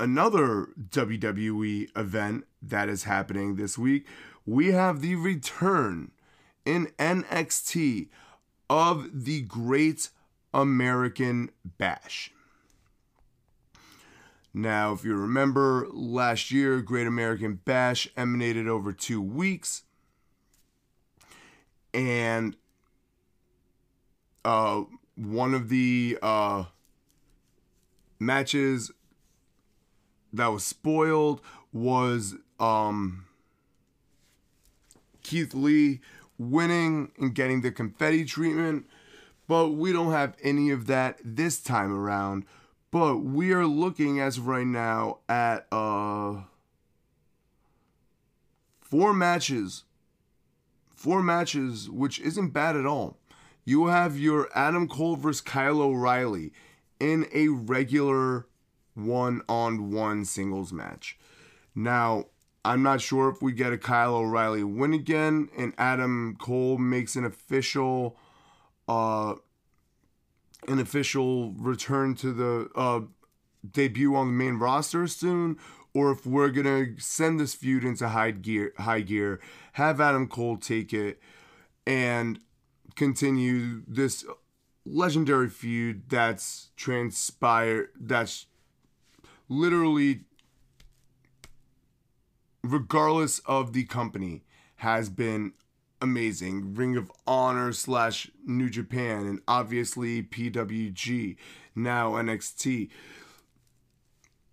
another 0.00 0.68
WWE 0.90 1.96
event 1.96 2.44
that 2.62 2.88
is 2.88 3.04
happening 3.04 3.56
this 3.56 3.78
week, 3.78 4.06
we 4.46 4.68
have 4.68 5.02
the 5.02 5.14
return 5.14 6.10
in 6.64 6.86
NXT 6.98 8.08
of 8.68 9.24
the 9.24 9.42
Great 9.42 10.08
American 10.52 11.50
Bash. 11.78 12.32
Now, 14.52 14.92
if 14.92 15.04
you 15.04 15.14
remember 15.14 15.86
last 15.92 16.50
year, 16.50 16.80
Great 16.80 17.06
American 17.06 17.60
Bash 17.64 18.08
emanated 18.16 18.66
over 18.66 18.92
two 18.92 19.22
weeks. 19.22 19.84
And 21.94 22.56
uh, 24.44 24.82
one 25.16 25.54
of 25.54 25.68
the 25.68 26.18
uh, 26.20 26.64
matches 28.18 28.90
that 30.32 30.48
was 30.48 30.64
spoiled 30.64 31.40
was 31.72 32.34
um, 32.58 33.26
Keith 35.22 35.54
Lee 35.54 36.00
winning 36.38 37.12
and 37.18 37.34
getting 37.34 37.60
the 37.60 37.70
confetti 37.70 38.24
treatment, 38.24 38.86
but 39.46 39.70
we 39.70 39.92
don't 39.92 40.12
have 40.12 40.36
any 40.42 40.70
of 40.70 40.86
that 40.86 41.18
this 41.24 41.60
time 41.60 41.92
around. 41.92 42.44
But 42.90 43.18
we 43.18 43.52
are 43.52 43.66
looking 43.66 44.20
as 44.20 44.38
of 44.38 44.46
right 44.46 44.66
now 44.66 45.18
at 45.28 45.66
uh 45.70 46.42
four 48.80 49.12
matches. 49.12 49.84
Four 50.88 51.22
matches, 51.22 51.88
which 51.88 52.20
isn't 52.20 52.50
bad 52.50 52.76
at 52.76 52.86
all. 52.86 53.16
You 53.64 53.86
have 53.86 54.18
your 54.18 54.48
Adam 54.54 54.88
Cole 54.88 55.16
versus 55.16 55.40
Kyle 55.40 55.80
O'Reilly 55.80 56.52
in 56.98 57.26
a 57.32 57.48
regular 57.48 58.46
one 58.94 59.42
on 59.48 59.92
one 59.92 60.24
singles 60.24 60.72
match. 60.72 61.18
Now, 61.74 62.26
I'm 62.64 62.82
not 62.82 63.00
sure 63.00 63.30
if 63.30 63.40
we 63.40 63.52
get 63.52 63.72
a 63.72 63.78
Kyle 63.78 64.16
O'Reilly 64.16 64.64
win 64.64 64.92
again 64.92 65.48
and 65.56 65.72
Adam 65.78 66.36
Cole 66.38 66.76
makes 66.76 67.16
an 67.16 67.24
official 67.24 68.16
uh 68.88 69.36
an 70.68 70.78
official 70.78 71.52
return 71.52 72.14
to 72.14 72.32
the 72.32 72.70
uh 72.74 73.00
debut 73.70 74.14
on 74.14 74.26
the 74.28 74.32
main 74.32 74.54
roster 74.54 75.06
soon 75.06 75.56
or 75.92 76.12
if 76.12 76.24
we're 76.24 76.50
to 76.50 76.94
send 76.98 77.38
this 77.38 77.54
feud 77.54 77.84
into 77.84 78.08
high 78.08 78.30
gear 78.30 78.72
high 78.78 79.00
gear 79.00 79.40
have 79.72 80.00
Adam 80.00 80.26
Cole 80.26 80.56
take 80.56 80.92
it 80.92 81.20
and 81.86 82.40
continue 82.96 83.82
this 83.86 84.24
legendary 84.86 85.48
feud 85.48 86.08
that's 86.08 86.70
transpired 86.76 87.90
that's 87.98 88.46
literally 89.48 90.20
regardless 92.62 93.38
of 93.40 93.72
the 93.72 93.84
company, 93.84 94.42
has 94.76 95.08
been 95.10 95.52
amazing. 96.00 96.74
Ring 96.74 96.96
of 96.96 97.10
Honor 97.26 97.72
slash 97.72 98.30
New 98.46 98.70
Japan, 98.70 99.26
and 99.26 99.40
obviously 99.46 100.22
PWG, 100.22 101.36
now 101.74 102.12
NXT. 102.12 102.88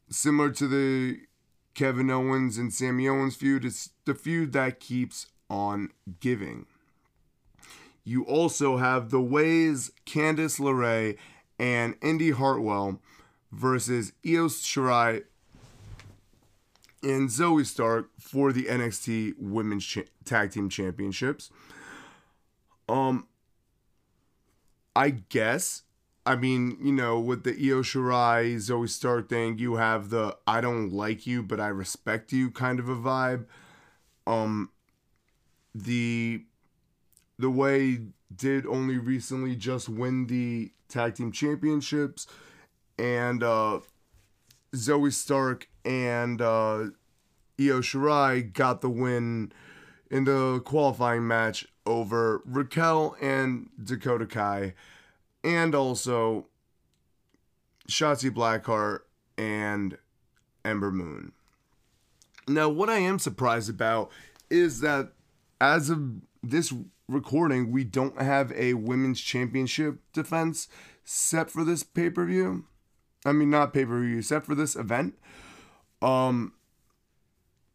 Similar 0.09 0.51
to 0.51 0.67
the 0.67 1.19
Kevin 1.73 2.09
Owens 2.09 2.57
and 2.57 2.73
Sami 2.73 3.07
Owens 3.07 3.35
feud, 3.35 3.65
it's 3.65 3.91
the 4.05 4.15
feud 4.15 4.53
that 4.53 4.79
keeps 4.79 5.27
on 5.49 5.89
giving. 6.19 6.65
You 8.03 8.23
also 8.23 8.77
have 8.77 9.09
The 9.09 9.21
Ways, 9.21 9.91
Candice 10.05 10.59
LeRae, 10.59 11.17
and 11.59 11.95
Indi 12.01 12.31
Hartwell 12.31 13.01
versus 13.51 14.13
Io 14.25 14.47
Shirai 14.47 15.23
and 17.07 17.29
Zoey 17.29 17.65
Stark 17.65 18.09
for 18.19 18.51
the 18.51 18.65
NXT 18.65 19.35
Women's 19.39 19.85
Cha- 19.85 20.01
Tag 20.25 20.51
Team 20.51 20.69
Championships. 20.69 21.49
Um, 22.89 23.27
I 24.95 25.11
guess. 25.11 25.83
I 26.25 26.35
mean, 26.35 26.77
you 26.81 26.91
know, 26.91 27.17
with 27.19 27.45
the 27.45 27.51
Io 27.51 27.81
Shirai, 27.81 28.55
Zoey 28.55 28.89
Stark 28.89 29.29
thing, 29.29 29.57
you 29.57 29.75
have 29.75 30.09
the 30.09 30.37
I 30.45 30.59
don't 30.59 30.91
like 30.91 31.25
you, 31.25 31.41
but 31.41 31.61
I 31.61 31.69
respect 31.69 32.33
you 32.33 32.51
kind 32.51 32.79
of 32.79 32.89
a 32.89 32.95
vibe. 32.95 33.45
Um, 34.25 34.71
the 35.73 36.43
the 37.39 37.49
way 37.49 38.01
did 38.35 38.65
only 38.65 38.97
recently 38.97 39.55
just 39.55 39.87
win 39.87 40.27
the 40.27 40.73
tag 40.89 41.15
team 41.15 41.31
championships, 41.31 42.27
and 42.99 43.41
uh, 43.41 43.79
Zoey 44.75 45.13
Stark 45.13 45.67
and 45.85 46.41
uh, 46.41 46.85
Io 47.59 47.81
Shirai 47.81 48.51
got 48.53 48.81
the 48.81 48.89
win 48.89 49.51
in 50.09 50.23
the 50.23 50.61
qualifying 50.65 51.27
match 51.27 51.67
over 51.85 52.41
Raquel 52.45 53.15
and 53.21 53.69
Dakota 53.81 54.25
Kai, 54.25 54.73
and 55.43 55.73
also 55.73 56.47
Shotzi 57.87 58.29
Blackheart 58.29 58.99
and 59.37 59.97
Ember 60.63 60.91
Moon. 60.91 61.31
Now, 62.47 62.69
what 62.69 62.89
I 62.89 62.99
am 62.99 63.19
surprised 63.19 63.69
about 63.69 64.09
is 64.49 64.79
that 64.81 65.11
as 65.59 65.89
of 65.89 66.21
this 66.43 66.73
recording, 67.07 67.71
we 67.71 67.83
don't 67.83 68.21
have 68.21 68.51
a 68.53 68.73
women's 68.73 69.19
championship 69.19 69.99
defense 70.13 70.67
set 71.03 71.49
for 71.49 71.63
this 71.63 71.83
pay 71.83 72.09
per 72.09 72.25
view. 72.25 72.65
I 73.25 73.31
mean, 73.31 73.49
not 73.49 73.73
pay 73.73 73.85
per 73.85 73.99
view, 74.01 74.21
set 74.21 74.45
for 74.45 74.55
this 74.55 74.75
event. 74.75 75.15
Um, 76.01 76.53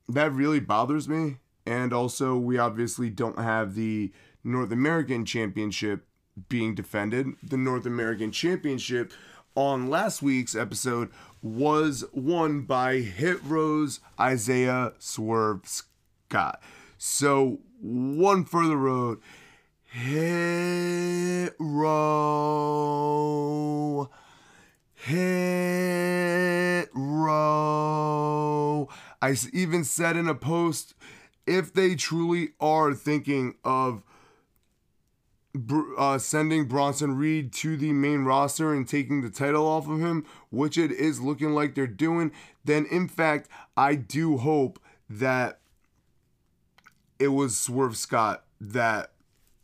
that 0.08 0.32
really 0.32 0.60
bothers 0.60 1.08
me. 1.08 1.38
And 1.66 1.92
also, 1.92 2.36
we 2.36 2.58
obviously 2.58 3.10
don't 3.10 3.38
have 3.38 3.74
the 3.74 4.12
North 4.42 4.72
American 4.72 5.24
Championship 5.24 6.06
being 6.48 6.74
defended. 6.74 7.28
The 7.42 7.56
North 7.56 7.86
American 7.86 8.32
Championship 8.32 9.12
on 9.54 9.88
last 9.88 10.22
week's 10.22 10.56
episode 10.56 11.10
was 11.42 12.04
won 12.12 12.62
by 12.62 12.96
Hit 12.96 13.38
Row's 13.44 14.00
Isaiah 14.18 14.94
Swerve 14.98 15.60
Scott. 15.66 16.60
So, 16.98 17.60
one 17.80 18.44
further 18.44 18.76
road. 18.76 19.20
Hit 19.84 21.54
row. 21.58 21.92
Hit 25.04 26.88
row. 26.94 28.88
I 29.20 29.34
even 29.52 29.82
said 29.82 30.16
in 30.16 30.28
a 30.28 30.34
post 30.34 30.94
if 31.44 31.72
they 31.72 31.96
truly 31.96 32.50
are 32.60 32.94
thinking 32.94 33.56
of 33.64 34.04
uh, 35.98 36.18
sending 36.18 36.66
Bronson 36.66 37.16
Reed 37.16 37.52
to 37.54 37.76
the 37.76 37.92
main 37.92 38.24
roster 38.24 38.72
and 38.72 38.86
taking 38.86 39.22
the 39.22 39.30
title 39.30 39.66
off 39.66 39.88
of 39.88 39.98
him, 39.98 40.24
which 40.50 40.78
it 40.78 40.92
is 40.92 41.20
looking 41.20 41.52
like 41.52 41.74
they're 41.74 41.88
doing, 41.88 42.30
then 42.64 42.86
in 42.86 43.08
fact, 43.08 43.48
I 43.76 43.96
do 43.96 44.36
hope 44.36 44.78
that 45.10 45.58
it 47.18 47.28
was 47.28 47.58
Swerve 47.58 47.96
Scott 47.96 48.44
that 48.60 49.10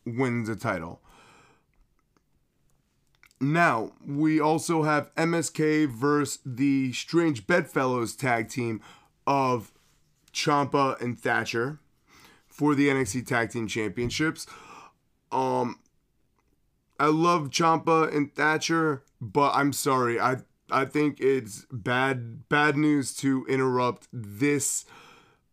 wins 0.05 0.48
the 0.48 0.57
title. 0.57 1.01
Now, 3.40 3.92
we 4.05 4.40
also 4.40 4.83
have 4.83 5.14
MSK 5.14 5.88
versus 5.88 6.40
the 6.44 6.92
Strange 6.92 7.46
Bedfellows 7.46 8.16
tag 8.16 8.48
team 8.48 8.81
of 9.27 9.72
Ciampa 10.33 11.01
and 11.01 11.18
Thatcher 11.18 11.79
for 12.46 12.74
the 12.74 12.88
NXT 12.88 13.27
Tag 13.27 13.51
Team 13.51 13.68
Championships. 13.68 14.46
Um, 15.31 15.79
I 16.98 17.07
love 17.07 17.51
Ciampa 17.51 18.14
and 18.14 18.35
Thatcher, 18.35 19.05
but 19.20 19.53
I'm 19.55 19.72
sorry. 19.72 20.18
I 20.18 20.38
I 20.70 20.85
think 20.85 21.20
it's 21.20 21.66
bad 21.70 22.48
bad 22.48 22.77
news 22.77 23.14
to 23.18 23.46
interrupt 23.48 24.09
this 24.12 24.85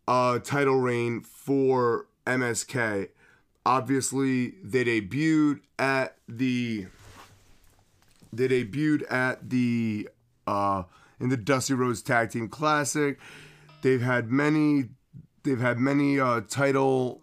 uh, 0.07 0.39
title 0.39 0.79
reign 0.79 1.21
for 1.21 2.07
MSK. 2.25 3.09
Obviously, 3.65 4.55
they 4.63 4.83
debuted 4.83 5.61
at 5.79 6.17
the 6.27 6.87
they 8.37 8.47
debuted 8.47 9.11
at 9.11 9.49
the 9.49 10.09
uh, 10.47 10.83
in 11.19 11.29
the 11.29 11.37
Dusty 11.37 11.73
Rhodes 11.73 12.01
Tag 12.01 12.31
Team 12.31 12.47
Classic. 12.47 13.19
They've 13.81 14.01
had 14.01 14.31
many 14.31 14.89
they've 15.43 15.59
had 15.59 15.79
many 15.79 16.19
uh, 16.19 16.41
title 16.41 17.21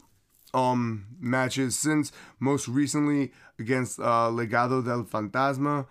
um 0.55 1.07
matches 1.18 1.79
since 1.79 2.12
most 2.38 2.68
recently 2.68 3.33
against 3.59 3.98
uh, 3.98 4.29
Legado 4.31 4.85
del 4.85 5.05
Fantasma 5.05 5.87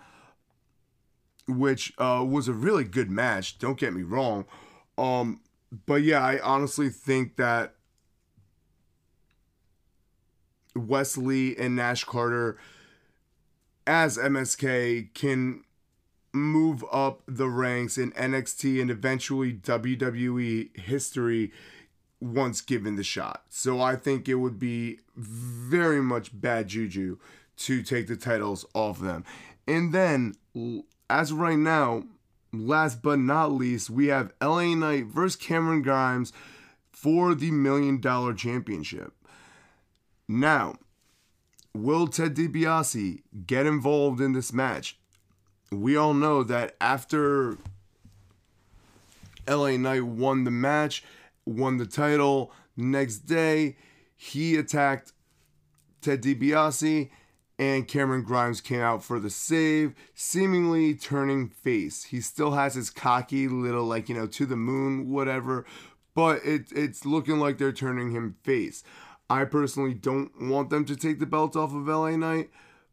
which 1.47 1.93
uh, 1.97 2.23
was 2.27 2.47
a 2.47 2.53
really 2.53 2.83
good 2.83 3.09
match 3.09 3.57
don't 3.57 3.79
get 3.79 3.91
me 3.93 4.03
wrong 4.03 4.45
um 4.99 5.41
but 5.87 6.03
yeah 6.03 6.23
I 6.23 6.39
honestly 6.39 6.89
think 6.89 7.37
that 7.37 7.73
Wes 10.75 11.17
Lee 11.17 11.55
and 11.57 11.75
Nash 11.75 12.03
Carter 12.03 12.57
as 13.85 14.17
MSK 14.17 15.13
can 15.13 15.63
move 16.33 16.83
up 16.91 17.23
the 17.27 17.49
ranks 17.49 17.97
in 17.97 18.11
NXT 18.11 18.81
and 18.81 18.89
eventually 18.89 19.53
WWE 19.53 20.77
history 20.77 21.51
once 22.19 22.61
given 22.61 22.95
the 22.95 23.03
shot. 23.03 23.43
So 23.49 23.81
I 23.81 23.95
think 23.95 24.29
it 24.29 24.35
would 24.35 24.59
be 24.59 24.99
very 25.15 26.01
much 26.01 26.29
bad 26.39 26.67
juju 26.67 27.17
to 27.57 27.83
take 27.83 28.07
the 28.07 28.15
titles 28.15 28.65
off 28.73 28.99
them. 28.99 29.25
And 29.67 29.93
then, 29.93 30.35
as 31.09 31.33
right 31.33 31.57
now, 31.57 32.03
last 32.53 33.01
but 33.01 33.19
not 33.19 33.51
least, 33.51 33.89
we 33.89 34.07
have 34.07 34.33
LA 34.41 34.75
Knight 34.75 35.07
versus 35.07 35.35
Cameron 35.35 35.81
Grimes 35.81 36.31
for 36.91 37.35
the 37.35 37.51
Million 37.51 37.99
Dollar 37.99 38.33
Championship. 38.33 39.13
Now, 40.27 40.75
will 41.75 42.07
Ted 42.07 42.35
DiBiase 42.35 43.21
get 43.45 43.65
involved 43.65 44.21
in 44.21 44.33
this 44.33 44.53
match? 44.53 44.97
We 45.71 45.95
all 45.95 46.13
know 46.13 46.43
that 46.43 46.75
after 46.81 47.57
LA 49.47 49.77
Knight 49.77 50.03
won 50.03 50.43
the 50.43 50.51
match, 50.51 51.03
won 51.45 51.77
the 51.77 51.85
title, 51.85 52.51
next 52.75 53.19
day 53.19 53.77
he 54.15 54.55
attacked 54.55 55.13
Ted 56.01 56.21
DiBiase 56.21 57.09
and 57.57 57.87
Cameron 57.87 58.23
Grimes 58.23 58.59
came 58.59 58.81
out 58.81 59.03
for 59.03 59.19
the 59.19 59.29
save, 59.29 59.93
seemingly 60.15 60.95
turning 60.95 61.47
face. 61.47 62.05
He 62.05 62.19
still 62.19 62.51
has 62.51 62.73
his 62.73 62.89
cocky 62.89 63.47
little 63.47 63.83
like, 63.83 64.09
you 64.09 64.15
know, 64.15 64.25
to 64.27 64.45
the 64.47 64.55
moon 64.55 65.11
whatever, 65.11 65.65
but 66.15 66.43
it, 66.43 66.71
it's 66.71 67.05
looking 67.05 67.39
like 67.39 67.59
they're 67.59 67.71
turning 67.71 68.11
him 68.11 68.35
face. 68.43 68.83
I 69.31 69.45
personally 69.45 69.93
don't 69.93 70.49
want 70.49 70.69
them 70.69 70.83
to 70.83 70.95
take 70.97 71.19
the 71.19 71.25
belt 71.25 71.55
off 71.55 71.73
of 71.73 71.87
LA 71.87 72.17
Knight, 72.17 72.49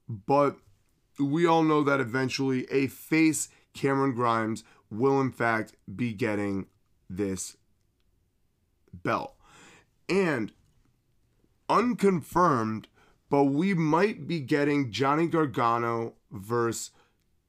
but 0.09 0.57
we 1.18 1.44
all 1.46 1.64
know 1.64 1.83
that 1.83 1.98
eventually 1.98 2.64
a 2.70 2.87
face 2.87 3.48
Cameron 3.74 4.14
Grimes 4.14 4.62
will 4.88 5.20
in 5.20 5.33
fact 5.33 5.74
be 5.96 6.12
getting 6.12 6.66
this 7.11 7.57
belt. 8.92 9.35
And 10.09 10.53
unconfirmed, 11.68 12.87
but 13.29 13.44
we 13.46 13.74
might 13.74 14.29
be 14.29 14.38
getting 14.38 14.92
Johnny 14.92 15.27
Gargano 15.27 16.14
versus 16.31 16.92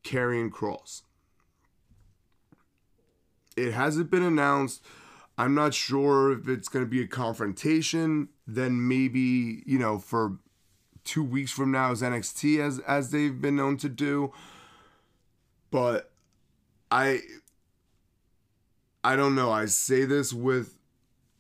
Karrion 0.03 0.49
Kross. 0.49 1.03
It 3.55 3.71
hasn't 3.71 4.09
been 4.09 4.23
announced. 4.23 4.83
I'm 5.39 5.55
not 5.55 5.73
sure 5.73 6.33
if 6.33 6.49
it's 6.49 6.67
going 6.67 6.83
to 6.83 6.89
be 6.89 7.01
a 7.01 7.07
confrontation. 7.07 8.27
Then 8.45 8.89
maybe, 8.89 9.63
you 9.65 9.79
know, 9.79 9.97
for 9.97 10.37
two 11.05 11.23
weeks 11.23 11.49
from 11.49 11.71
now 11.71 11.93
is 11.93 12.01
NXT 12.01 12.59
as 12.59 12.79
as 12.79 13.11
they've 13.11 13.39
been 13.39 13.55
known 13.55 13.77
to 13.77 13.87
do. 13.87 14.33
But 15.71 16.11
I 16.91 17.21
I 19.01 19.15
don't 19.15 19.33
know. 19.33 19.49
I 19.49 19.67
say 19.67 20.03
this 20.03 20.33
with 20.33 20.77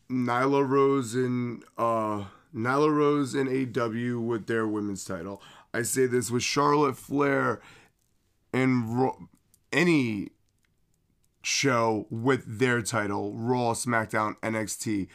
Nyla 0.09 0.67
Rose 0.67 1.13
and 1.13 1.65
uh 1.77 2.23
Nyla 2.55 2.95
Rose 2.95 3.35
and 3.35 3.49
AEW 3.49 4.25
with 4.25 4.47
their 4.47 4.65
women's 4.65 5.03
title. 5.03 5.41
I 5.73 5.81
say 5.81 6.05
this 6.05 6.31
with 6.31 6.41
Charlotte 6.41 6.95
Flair 6.95 7.59
and 8.53 8.97
Ro- 8.97 9.27
any 9.73 10.29
show 11.49 12.05
with 12.09 12.59
their 12.59 12.81
title, 12.81 13.33
Raw, 13.33 13.73
SmackDown, 13.73 14.35
NXT. 14.41 15.07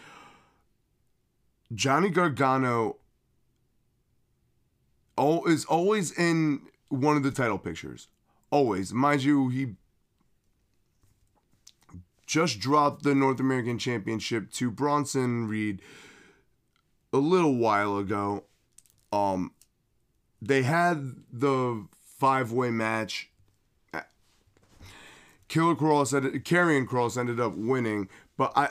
Johnny 1.73 2.11
Gargano 2.11 2.97
is 5.47 5.65
always 5.65 6.13
in 6.19 6.63
one 6.89 7.17
of 7.17 7.23
the 7.23 7.31
title 7.31 7.59
pictures. 7.59 8.09
Always. 8.51 8.93
Mind 8.93 9.23
you, 9.23 9.49
he 9.49 9.75
just 12.27 12.59
dropped 12.59 13.03
the 13.03 13.15
North 13.15 13.41
American 13.41 13.79
Championship 13.79 14.51
to 14.53 14.71
Bronson 14.71 15.47
Reed 15.47 15.81
a 17.13 17.19
little 17.19 17.55
while 17.55 17.97
ago. 17.97 18.45
Um, 19.13 19.53
they 20.43 20.63
had 20.63 21.15
the 21.33 21.87
five 22.03 22.53
way 22.53 22.71
match. 22.71 23.31
Killer 25.49 25.75
Cross 25.75 26.13
Kross, 26.13 26.43
Karrion 26.45 26.87
Kross 26.87 27.19
ended 27.19 27.41
up 27.41 27.55
winning, 27.57 28.09
but 28.37 28.53
I, 28.57 28.71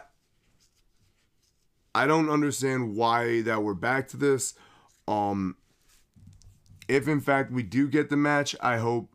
I 1.96 2.08
don't 2.08 2.30
understand 2.30 2.96
why 2.96 3.42
that 3.42 3.64
we're 3.64 3.74
back 3.74 4.08
to 4.10 4.18
this. 4.18 4.56
Um, 5.08 5.58
if 6.88 7.08
in 7.08 7.22
fact 7.22 7.52
we 7.52 7.64
do 7.64 7.88
get 7.88 8.10
the 8.10 8.18
match, 8.18 8.56
I 8.62 8.78
hope 8.78 9.14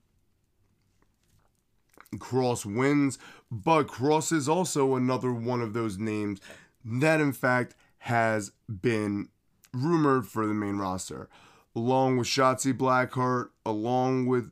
Kross 2.17 2.65
wins. 2.65 3.19
But 3.51 3.89
Kross 3.89 4.33
is 4.33 4.49
also 4.49 4.95
another 4.95 5.33
one 5.33 5.61
of 5.61 5.73
those 5.73 5.99
names 5.99 6.41
that 6.85 7.21
in 7.21 7.33
fact 7.33 7.75
has 7.99 8.53
been 8.69 9.29
rumored 9.73 10.27
for 10.27 10.47
the 10.47 10.55
main 10.55 10.77
roster, 10.77 11.29
along 11.75 12.17
with 12.17 12.27
Shotzi 12.27 12.73
Blackheart, 12.73 13.49
along 13.67 14.27
with 14.27 14.51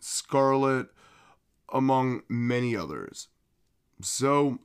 Scarlett, 0.00 0.88
among 1.72 2.22
many 2.28 2.76
others. 2.76 3.28
So 4.00 4.58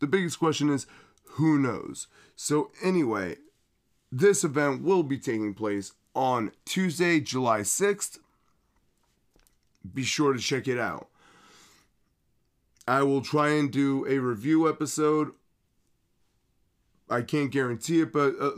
the 0.00 0.06
biggest 0.06 0.38
question 0.38 0.68
is 0.68 0.86
who 1.32 1.58
knows? 1.58 2.08
So, 2.36 2.70
anyway, 2.82 3.36
this 4.10 4.44
event 4.44 4.82
will 4.82 5.02
be 5.02 5.16
taking 5.16 5.54
place 5.54 5.92
on 6.14 6.52
Tuesday, 6.64 7.20
July 7.20 7.60
6th. 7.60 8.18
Be 9.94 10.02
sure 10.02 10.32
to 10.32 10.38
check 10.38 10.68
it 10.68 10.78
out. 10.78 11.08
I 12.86 13.02
will 13.04 13.22
try 13.22 13.50
and 13.50 13.70
do 13.70 14.04
a 14.06 14.18
review 14.18 14.68
episode. 14.68 15.30
I 17.08 17.22
can't 17.22 17.50
guarantee 17.50 18.00
it, 18.00 18.12
but 18.12 18.34
uh, 18.40 18.50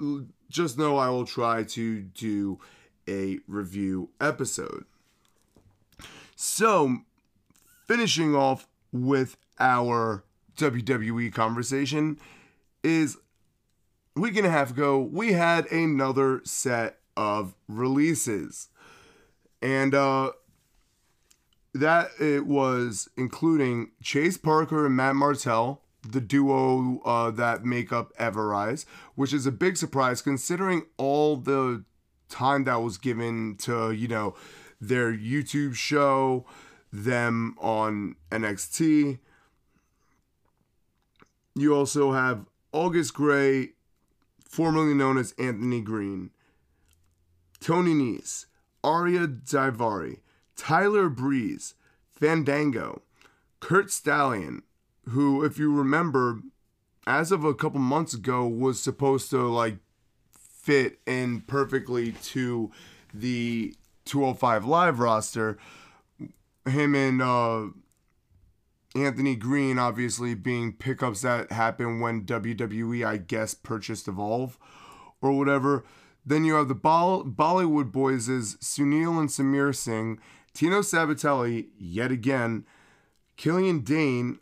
just 0.50 0.78
know 0.78 0.96
I 0.96 1.10
will 1.10 1.26
try 1.26 1.62
to 1.62 2.00
do 2.00 2.58
a 3.06 3.38
review 3.46 4.10
episode. 4.20 4.84
So, 6.34 7.00
finishing 7.86 8.34
off 8.34 8.68
with 8.92 9.36
our 9.58 10.24
WWE 10.56 11.32
conversation 11.32 12.18
is 12.82 13.16
a 14.16 14.20
week 14.20 14.36
and 14.36 14.46
a 14.46 14.50
half 14.50 14.70
ago, 14.70 14.98
we 15.00 15.32
had 15.32 15.70
another 15.72 16.40
set 16.44 16.98
of 17.16 17.54
releases. 17.68 18.68
And 19.60 19.94
uh, 19.94 20.32
that 21.72 22.10
it 22.20 22.46
was 22.46 23.08
including 23.16 23.90
Chase 24.02 24.36
Parker 24.36 24.86
and 24.86 24.96
Matt 24.96 25.16
Martel, 25.16 25.82
the 26.08 26.20
duo 26.20 27.00
uh, 27.04 27.30
that 27.32 27.64
make 27.64 27.92
up 27.92 28.12
Everrise, 28.18 28.84
which 29.14 29.32
is 29.32 29.46
a 29.46 29.52
big 29.52 29.76
surprise 29.76 30.22
considering 30.22 30.86
all 30.98 31.36
the 31.36 31.84
time 32.28 32.64
that 32.64 32.82
was 32.82 32.98
given 32.98 33.56
to, 33.56 33.90
you 33.90 34.06
know, 34.06 34.34
their 34.80 35.12
YouTube 35.12 35.74
show, 35.74 36.44
them 36.94 37.56
on 37.58 38.14
NXT. 38.30 39.18
You 41.56 41.74
also 41.74 42.12
have 42.12 42.46
August 42.72 43.14
Gray, 43.14 43.70
formerly 44.48 44.94
known 44.94 45.18
as 45.18 45.34
Anthony 45.38 45.80
Green, 45.80 46.30
Tony 47.60 47.92
Nese, 47.92 48.46
Ariya 48.84 49.42
Daivari, 49.44 50.18
Tyler 50.56 51.08
Breeze, 51.08 51.74
Fandango, 52.12 53.02
Curt 53.60 53.90
Stallion, 53.90 54.62
who, 55.08 55.44
if 55.44 55.58
you 55.58 55.74
remember, 55.74 56.40
as 57.06 57.32
of 57.32 57.44
a 57.44 57.54
couple 57.54 57.80
months 57.80 58.14
ago, 58.14 58.46
was 58.46 58.80
supposed 58.80 59.30
to 59.30 59.38
like 59.38 59.78
fit 60.32 61.00
in 61.06 61.40
perfectly 61.40 62.12
to 62.22 62.70
the 63.12 63.74
205 64.04 64.64
Live 64.64 64.98
roster. 64.98 65.58
Him 66.66 66.94
and 66.94 67.20
uh, 67.20 67.66
Anthony 68.94 69.36
Green, 69.36 69.78
obviously, 69.78 70.34
being 70.34 70.72
pickups 70.72 71.22
that 71.22 71.52
happened 71.52 72.00
when 72.00 72.24
WWE, 72.24 73.06
I 73.06 73.16
guess, 73.16 73.54
purchased 73.54 74.08
Evolve 74.08 74.58
or 75.20 75.32
whatever. 75.32 75.84
Then 76.24 76.44
you 76.44 76.54
have 76.54 76.68
the 76.68 76.74
Bollywood 76.74 77.92
boys 77.92 78.28
is 78.28 78.56
Sunil 78.56 79.18
and 79.18 79.28
Samir 79.28 79.74
Singh, 79.74 80.18
Tino 80.54 80.80
Sabbatelli, 80.80 81.68
yet 81.76 82.10
again, 82.10 82.64
Killian 83.36 83.80
Dain, 83.80 84.38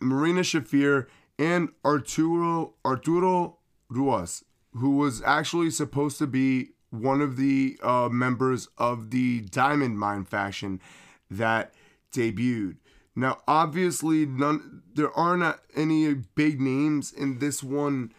Marina 0.00 0.42
Shafir, 0.42 1.06
and 1.38 1.70
Arturo 1.84 2.74
Arturo 2.84 3.58
Ruas, 3.90 4.44
who 4.74 4.96
was 4.96 5.22
actually 5.22 5.70
supposed 5.70 6.18
to 6.18 6.26
be 6.26 6.70
one 6.92 7.20
of 7.20 7.36
the 7.36 7.78
uh, 7.82 8.08
members 8.10 8.68
of 8.76 9.10
the 9.10 9.40
Diamond 9.40 9.98
Mine 9.98 10.24
faction 10.24 10.80
that 11.30 11.72
debuted. 12.12 12.76
Now, 13.16 13.40
obviously, 13.48 14.26
none 14.26 14.82
there 14.94 15.12
are 15.12 15.36
not 15.36 15.60
any 15.74 16.12
big 16.14 16.60
names 16.60 17.12
in 17.12 17.38
this 17.38 17.62
one 17.62 18.12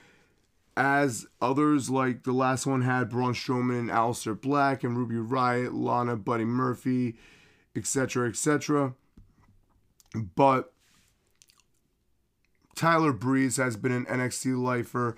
as 0.75 1.27
others 1.39 1.89
like 1.89 2.23
the 2.23 2.31
last 2.31 2.65
one 2.65 2.81
had 2.81 3.09
Braun 3.09 3.33
Strowman 3.33 3.79
and 3.79 3.89
Aleister 3.89 4.39
Black 4.39 4.83
and 4.83 4.97
Ruby 4.97 5.15
Riott, 5.15 5.71
Lana, 5.73 6.15
Buddy 6.15 6.45
Murphy, 6.45 7.15
etc., 7.75 8.29
etc. 8.29 8.93
But 10.35 10.73
Tyler 12.75 13.13
Breeze 13.13 13.57
has 13.57 13.77
been 13.77 13.91
an 13.91 14.05
NXT 14.05 14.57
lifer. 14.61 15.15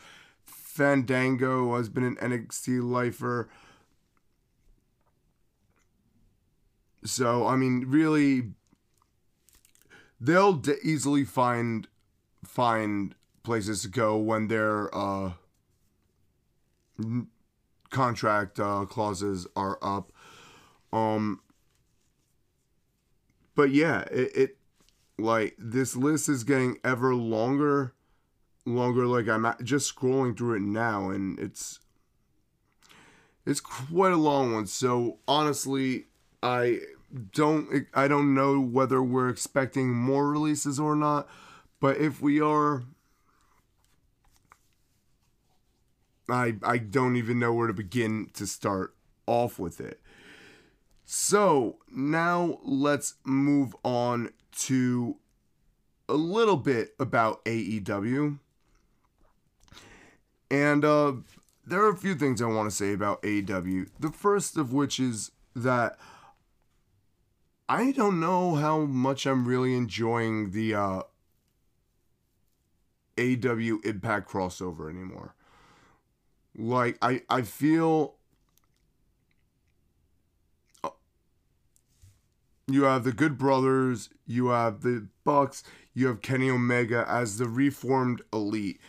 Fandango 0.76 1.78
has 1.78 1.88
been 1.88 2.04
an 2.04 2.18
NXT 2.18 2.84
lifer. 2.84 3.48
So, 7.06 7.48
I 7.48 7.56
mean, 7.56 7.86
really, 7.88 8.52
they'll 10.20 10.52
d- 10.52 10.74
easily 10.84 11.24
find 11.24 11.88
find 12.44 13.16
places 13.42 13.84
to 13.84 13.88
go 13.88 14.18
when 14.18 14.50
they're 14.50 14.94
uh, 14.94 15.32
contract 17.90 18.60
uh, 18.60 18.84
clauses 18.84 19.48
are 19.56 19.80
up. 19.82 20.12
Um, 20.92 21.40
but 23.56 23.72
yeah, 23.72 24.02
it, 24.12 24.36
it 24.36 24.58
like 25.18 25.56
this 25.58 25.96
list 25.96 26.28
is 26.28 26.44
getting 26.44 26.80
ever 26.84 27.16
longer, 27.16 27.94
longer. 28.66 29.06
Like 29.06 29.28
I'm 29.28 29.46
just 29.64 29.94
scrolling 29.96 30.38
through 30.38 30.56
it 30.56 30.62
now, 30.62 31.10
and 31.10 31.40
it's 31.40 31.80
it's 33.46 33.62
quite 33.62 34.14
a 34.14 34.18
long 34.18 34.54
one. 34.54 34.68
So 34.68 35.20
honestly, 35.28 36.06
I 36.42 36.80
don't 37.32 37.88
I 37.94 38.08
don't 38.08 38.34
know 38.34 38.60
whether 38.60 39.02
we're 39.02 39.30
expecting 39.30 39.94
more 39.94 40.30
releases 40.30 40.80
or 40.80 40.96
not. 40.96 41.28
But 41.80 41.98
if 41.98 42.22
we 42.22 42.42
are, 42.42 42.84
I 46.30 46.56
I 46.64 46.78
don't 46.78 47.16
even 47.16 47.40
know 47.40 47.54
where 47.54 47.68
to 47.68 47.74
begin 47.74 48.30
to 48.34 48.48
start 48.48 48.96
off 49.28 49.60
with 49.60 49.80
it. 49.80 50.02
So 51.06 51.78
now 51.92 52.60
let's 52.64 53.16
move 53.24 53.76
on 53.84 54.32
to 54.60 55.18
a 56.10 56.16
little 56.16 56.58
bit 56.58 56.96
about 57.00 57.44
AEW. 57.46 58.40
And 60.50 60.86
uh, 60.86 61.14
there 61.66 61.82
are 61.82 61.90
a 61.90 61.98
few 61.98 62.16
things 62.16 62.42
I 62.42 62.46
want 62.46 62.70
to 62.70 62.76
say 62.76 62.94
about 62.94 63.22
AEW. 63.24 63.90
The 64.00 64.12
first 64.12 64.58
of 64.58 64.74
which 64.74 65.00
is 65.00 65.32
that 65.56 65.98
I 67.68 67.92
don't 67.92 68.20
know 68.20 68.56
how 68.56 68.82
much 68.82 69.26
I'm 69.26 69.48
really 69.48 69.76
enjoying 69.76 70.52
the 70.52 70.76
uh, 70.76 71.02
AEW 73.18 73.84
Impact 73.86 74.30
crossover 74.30 74.90
anymore. 74.90 75.34
Like 76.58 76.98
I 77.02 77.22
I 77.30 77.42
feel 77.42 78.16
uh, 80.84 80.90
you 82.68 82.84
have 82.84 83.04
the 83.04 83.12
Good 83.12 83.38
Brothers, 83.38 84.10
you 84.26 84.48
have 84.48 84.82
the 84.82 85.08
Bucks, 85.24 85.64
you 85.94 86.08
have 86.08 86.22
Kenny 86.22 86.50
Omega 86.50 87.06
as 87.08 87.38
the 87.38 87.48
reformed 87.50 88.22
elite. 88.32 88.80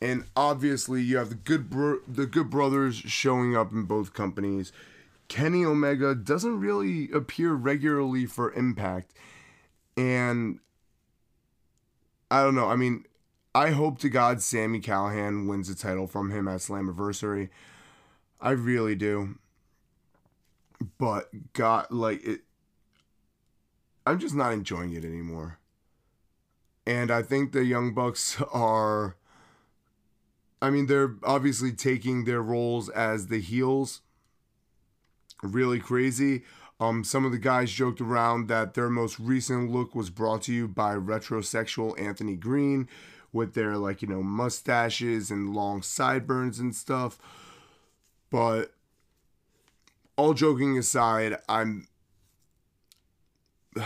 And 0.00 0.24
obviously 0.36 1.02
you 1.02 1.16
have 1.16 1.30
the 1.30 1.34
good 1.34 1.70
bro- 1.70 2.00
the 2.06 2.26
good 2.26 2.50
brothers 2.50 2.96
showing 2.96 3.56
up 3.56 3.72
in 3.72 3.84
both 3.84 4.12
companies. 4.12 4.72
Kenny 5.28 5.64
Omega 5.64 6.14
doesn't 6.14 6.60
really 6.60 7.10
appear 7.10 7.54
regularly 7.54 8.26
for 8.26 8.52
Impact, 8.52 9.12
and 9.96 10.58
I 12.30 12.42
don't 12.42 12.54
know. 12.54 12.68
I 12.68 12.76
mean, 12.76 13.06
I 13.54 13.70
hope 13.70 13.98
to 14.00 14.08
God 14.08 14.42
Sami 14.42 14.80
Callihan 14.80 15.46
wins 15.48 15.68
the 15.68 15.74
title 15.74 16.06
from 16.06 16.30
him 16.30 16.48
at 16.48 16.60
Slammiversary. 16.60 17.48
I 18.40 18.50
really 18.50 18.94
do. 18.94 19.38
But 20.98 21.30
God, 21.52 21.86
like 21.90 22.22
it, 22.24 22.40
I'm 24.06 24.18
just 24.18 24.34
not 24.34 24.52
enjoying 24.52 24.92
it 24.92 25.04
anymore. 25.04 25.58
And 26.86 27.10
I 27.10 27.22
think 27.22 27.52
the 27.52 27.64
Young 27.64 27.94
Bucks 27.94 28.40
are. 28.52 29.16
I 30.64 30.70
mean, 30.70 30.86
they're 30.86 31.16
obviously 31.22 31.72
taking 31.72 32.24
their 32.24 32.40
roles 32.40 32.88
as 32.88 33.26
the 33.26 33.38
heels 33.38 34.00
really 35.42 35.78
crazy. 35.78 36.42
Um, 36.80 37.04
some 37.04 37.26
of 37.26 37.32
the 37.32 37.38
guys 37.38 37.70
joked 37.70 38.00
around 38.00 38.48
that 38.48 38.72
their 38.72 38.88
most 38.88 39.20
recent 39.20 39.70
look 39.70 39.94
was 39.94 40.08
brought 40.08 40.42
to 40.42 40.52
you 40.54 40.66
by 40.66 40.94
retrosexual 40.94 42.00
Anthony 42.00 42.34
Greene 42.34 42.88
with 43.30 43.52
their, 43.52 43.76
like, 43.76 44.00
you 44.00 44.08
know, 44.08 44.22
mustaches 44.22 45.30
and 45.30 45.54
long 45.54 45.82
sideburns 45.82 46.58
and 46.58 46.74
stuff. 46.74 47.18
But 48.30 48.72
all 50.16 50.32
joking 50.32 50.78
aside, 50.78 51.36
I'm. 51.48 51.86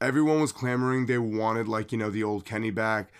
Everyone 0.00 0.40
was 0.40 0.52
clamoring 0.52 1.06
they 1.06 1.18
wanted, 1.18 1.66
like, 1.66 1.90
you 1.90 1.98
know, 1.98 2.10
the 2.10 2.22
old 2.22 2.44
Kenny 2.44 2.70
back. 2.70 3.10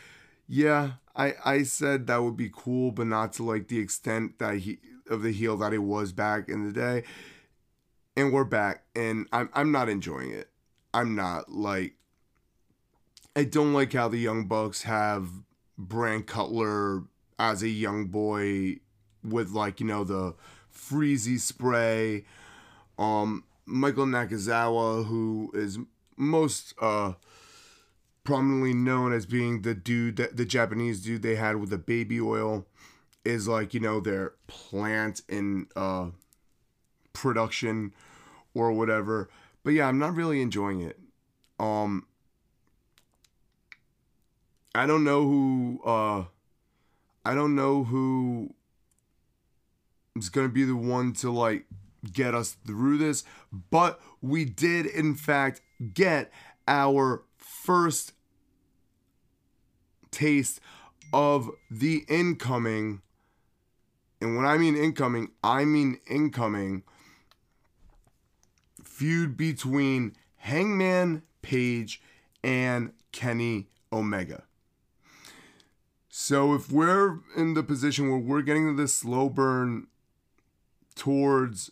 Yeah, 0.48 0.92
I, 1.14 1.34
I 1.44 1.62
said 1.62 2.06
that 2.06 2.22
would 2.22 2.36
be 2.36 2.50
cool, 2.52 2.90
but 2.90 3.06
not 3.06 3.34
to 3.34 3.42
like 3.42 3.68
the 3.68 3.78
extent 3.78 4.38
that 4.38 4.58
he 4.58 4.78
of 5.10 5.22
the 5.22 5.32
heel 5.32 5.56
that 5.58 5.72
he 5.72 5.78
was 5.78 6.12
back 6.12 6.48
in 6.48 6.66
the 6.66 6.72
day. 6.72 7.04
And 8.16 8.32
we're 8.32 8.44
back, 8.44 8.84
and 8.96 9.26
I'm 9.32 9.50
I'm 9.52 9.70
not 9.70 9.88
enjoying 9.88 10.30
it. 10.30 10.48
I'm 10.94 11.14
not 11.14 11.50
like 11.52 11.94
I 13.36 13.44
don't 13.44 13.74
like 13.74 13.92
how 13.92 14.08
the 14.08 14.18
Young 14.18 14.46
Bucks 14.46 14.82
have 14.82 15.28
Brandon 15.76 16.24
Cutler 16.24 17.04
as 17.38 17.62
a 17.62 17.68
young 17.68 18.06
boy 18.06 18.78
with 19.22 19.50
like, 19.50 19.80
you 19.80 19.86
know, 19.86 20.02
the 20.02 20.34
freezy 20.74 21.38
spray. 21.38 22.24
Um 22.98 23.44
Michael 23.66 24.06
Nakazawa, 24.06 25.04
who 25.06 25.50
is 25.54 25.78
most 26.16 26.74
uh 26.80 27.12
prominently 28.28 28.74
known 28.74 29.10
as 29.10 29.24
being 29.24 29.62
the 29.62 29.72
dude 29.74 30.16
that 30.16 30.36
the 30.36 30.44
Japanese 30.44 31.00
dude 31.00 31.22
they 31.22 31.36
had 31.36 31.56
with 31.56 31.70
the 31.70 31.78
baby 31.78 32.20
oil 32.20 32.66
is 33.24 33.48
like, 33.48 33.72
you 33.72 33.80
know, 33.80 34.00
their 34.00 34.34
plant 34.46 35.22
in 35.30 35.66
uh 35.74 36.08
production 37.14 37.94
or 38.52 38.70
whatever. 38.70 39.30
But 39.64 39.70
yeah, 39.70 39.88
I'm 39.88 39.98
not 39.98 40.14
really 40.14 40.42
enjoying 40.42 40.82
it. 40.82 40.98
Um 41.58 42.06
I 44.74 44.84
don't 44.84 45.04
know 45.04 45.22
who 45.22 45.80
uh 45.86 46.24
I 47.24 47.34
don't 47.34 47.56
know 47.56 47.84
who 47.84 48.52
is 50.16 50.28
going 50.28 50.46
to 50.46 50.52
be 50.52 50.64
the 50.64 50.76
one 50.76 51.14
to 51.14 51.30
like 51.30 51.64
get 52.12 52.34
us 52.34 52.58
through 52.66 52.98
this, 52.98 53.24
but 53.70 53.98
we 54.20 54.44
did 54.44 54.84
in 54.84 55.14
fact 55.14 55.62
get 55.94 56.30
our 56.66 57.22
first 57.38 58.12
taste 60.10 60.60
of 61.12 61.50
the 61.70 62.04
incoming 62.08 63.02
and 64.20 64.36
when 64.36 64.46
I 64.46 64.58
mean 64.58 64.76
incoming, 64.76 65.30
I 65.44 65.64
mean 65.64 66.00
incoming 66.08 66.82
feud 68.82 69.36
between 69.36 70.16
Hangman 70.36 71.22
Page 71.42 72.02
and 72.42 72.92
Kenny 73.12 73.68
Omega. 73.92 74.44
So 76.08 76.52
if 76.54 76.72
we're 76.72 77.20
in 77.36 77.54
the 77.54 77.62
position 77.62 78.10
where 78.10 78.18
we're 78.18 78.42
getting 78.42 78.74
this 78.74 78.94
slow 78.94 79.28
burn 79.28 79.86
towards 80.96 81.70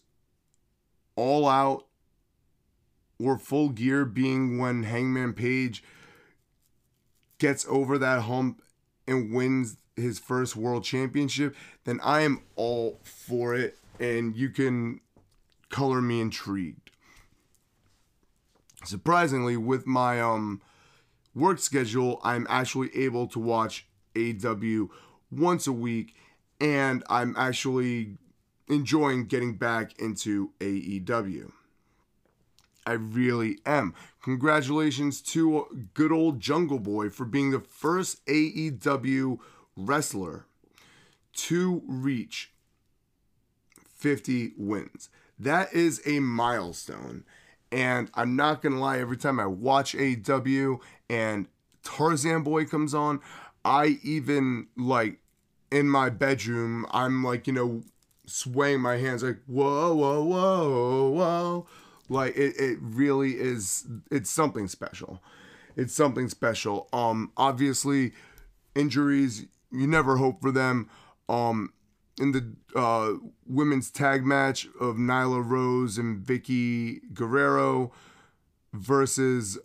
all 1.16 1.48
out 1.48 1.86
or 3.18 3.38
full 3.38 3.70
gear 3.70 4.04
being 4.04 4.58
when 4.58 4.84
Hangman 4.84 5.32
Page 5.32 5.82
gets 7.38 7.66
over 7.68 7.98
that 7.98 8.22
hump 8.22 8.62
and 9.06 9.32
wins 9.32 9.76
his 9.96 10.18
first 10.18 10.56
world 10.56 10.84
championship, 10.84 11.56
then 11.84 12.00
I 12.02 12.20
am 12.20 12.42
all 12.54 13.00
for 13.04 13.54
it 13.54 13.78
and 13.98 14.36
you 14.36 14.50
can 14.50 15.00
color 15.70 16.02
me 16.02 16.20
intrigued. 16.20 16.90
Surprisingly, 18.84 19.56
with 19.56 19.86
my 19.86 20.20
um 20.20 20.60
work 21.34 21.58
schedule, 21.58 22.20
I'm 22.22 22.46
actually 22.48 22.94
able 22.96 23.26
to 23.28 23.38
watch 23.38 23.86
AEW 24.14 24.88
once 25.30 25.66
a 25.66 25.72
week 25.72 26.14
and 26.60 27.02
I'm 27.08 27.34
actually 27.36 28.16
enjoying 28.68 29.26
getting 29.26 29.56
back 29.56 29.98
into 30.00 30.52
AEW. 30.60 31.52
I 32.86 32.92
really 32.92 33.58
am. 33.66 33.94
Congratulations 34.22 35.20
to 35.22 35.88
good 35.92 36.12
old 36.12 36.40
Jungle 36.40 36.78
Boy 36.78 37.10
for 37.10 37.24
being 37.24 37.50
the 37.50 37.60
first 37.60 38.24
AEW 38.26 39.38
wrestler 39.76 40.46
to 41.34 41.82
reach 41.86 42.52
50 43.96 44.52
wins. 44.56 45.10
That 45.38 45.74
is 45.74 46.00
a 46.06 46.20
milestone. 46.20 47.24
And 47.72 48.10
I'm 48.14 48.36
not 48.36 48.62
going 48.62 48.74
to 48.74 48.80
lie, 48.80 48.98
every 48.98 49.16
time 49.16 49.40
I 49.40 49.46
watch 49.46 49.94
AEW 49.94 50.78
and 51.10 51.48
Tarzan 51.82 52.42
Boy 52.42 52.64
comes 52.64 52.94
on, 52.94 53.20
I 53.64 53.98
even 54.04 54.68
like 54.76 55.18
in 55.72 55.88
my 55.88 56.08
bedroom, 56.08 56.86
I'm 56.92 57.24
like, 57.24 57.48
you 57.48 57.52
know, 57.52 57.82
swaying 58.26 58.80
my 58.80 58.96
hands 58.96 59.22
like, 59.22 59.40
whoa, 59.46 59.94
whoa, 59.94 60.22
whoa, 60.22 61.08
whoa. 61.10 61.66
Like 62.08 62.36
it, 62.36 62.54
it 62.58 62.78
really 62.80 63.32
is, 63.32 63.86
it's 64.10 64.30
something 64.30 64.68
special. 64.68 65.22
It's 65.76 65.94
something 65.94 66.28
special. 66.28 66.88
Um, 66.92 67.32
obviously, 67.36 68.12
injuries, 68.74 69.46
you 69.70 69.86
never 69.86 70.16
hope 70.16 70.40
for 70.40 70.50
them. 70.50 70.88
Um, 71.28 71.72
in 72.18 72.32
the 72.32 72.54
uh, 72.74 73.14
women's 73.46 73.90
tag 73.90 74.24
match 74.24 74.66
of 74.80 74.96
Nyla 74.96 75.46
Rose 75.46 75.98
and 75.98 76.24
Vickie 76.24 77.00
Guerrero 77.12 77.92
versus 78.72 79.58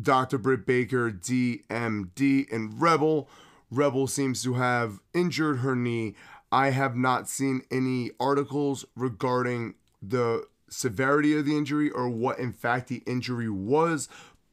Dr. 0.00 0.38
Britt 0.38 0.66
Baker, 0.66 1.10
DMD, 1.10 2.52
and 2.52 2.80
Rebel. 2.80 3.28
Rebel 3.70 4.06
seems 4.06 4.42
to 4.42 4.54
have 4.54 5.00
injured 5.14 5.58
her 5.58 5.74
knee. 5.74 6.14
I 6.50 6.70
have 6.70 6.96
not 6.96 7.28
seen 7.28 7.62
any 7.70 8.10
articles 8.20 8.84
regarding 8.94 9.74
the 10.02 10.44
severity 10.72 11.36
of 11.36 11.44
the 11.44 11.56
injury 11.56 11.90
or 11.90 12.08
what, 12.08 12.38
in 12.38 12.52
fact, 12.52 12.88
the 12.88 13.02
injury 13.06 13.50
was, 13.50 14.08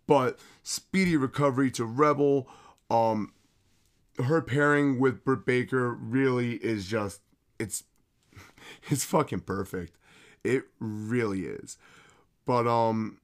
but 0.07 0.39
speedy 0.63 1.15
recovery 1.15 1.71
to 1.71 1.85
Rebel. 1.85 2.47
Um, 2.89 3.33
her 4.23 4.41
pairing 4.41 4.99
with 4.99 5.23
Britt 5.23 5.45
Baker 5.45 5.93
really 5.93 6.55
is 6.55 6.87
just 6.87 7.21
it's 7.57 7.83
it's 8.89 9.03
fucking 9.03 9.41
perfect. 9.41 9.95
It 10.43 10.63
really 10.79 11.41
is. 11.41 11.77
But 12.45 12.67
um 12.67 13.19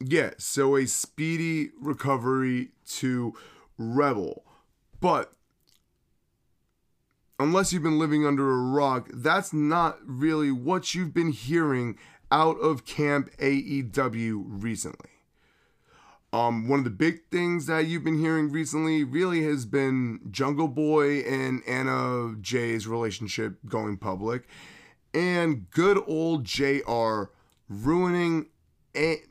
yeah, 0.00 0.30
so 0.38 0.76
a 0.76 0.86
speedy 0.86 1.70
recovery 1.80 2.68
to 2.90 3.34
Rebel. 3.76 4.44
But 5.00 5.32
unless 7.38 7.72
you've 7.72 7.82
been 7.82 7.98
living 7.98 8.26
under 8.26 8.50
a 8.50 8.62
rock, 8.62 9.08
that's 9.12 9.52
not 9.52 9.98
really 10.04 10.50
what 10.50 10.94
you've 10.94 11.14
been 11.14 11.30
hearing 11.30 11.96
out 12.30 12.58
of 12.60 12.84
Camp 12.84 13.30
AEW 13.38 14.44
recently. 14.46 15.10
Um, 16.30 16.68
one 16.68 16.80
of 16.80 16.84
the 16.84 16.90
big 16.90 17.20
things 17.30 17.66
that 17.66 17.86
you've 17.86 18.04
been 18.04 18.18
hearing 18.18 18.52
recently 18.52 19.02
really 19.02 19.44
has 19.44 19.64
been 19.64 20.20
Jungle 20.30 20.68
Boy 20.68 21.20
and 21.20 21.62
Anna 21.66 22.34
Jay's 22.40 22.86
relationship 22.86 23.58
going 23.66 23.96
public, 23.96 24.46
and 25.14 25.70
good 25.70 26.02
old 26.06 26.44
JR 26.44 27.30
ruining 27.68 28.46
a- 28.94 29.22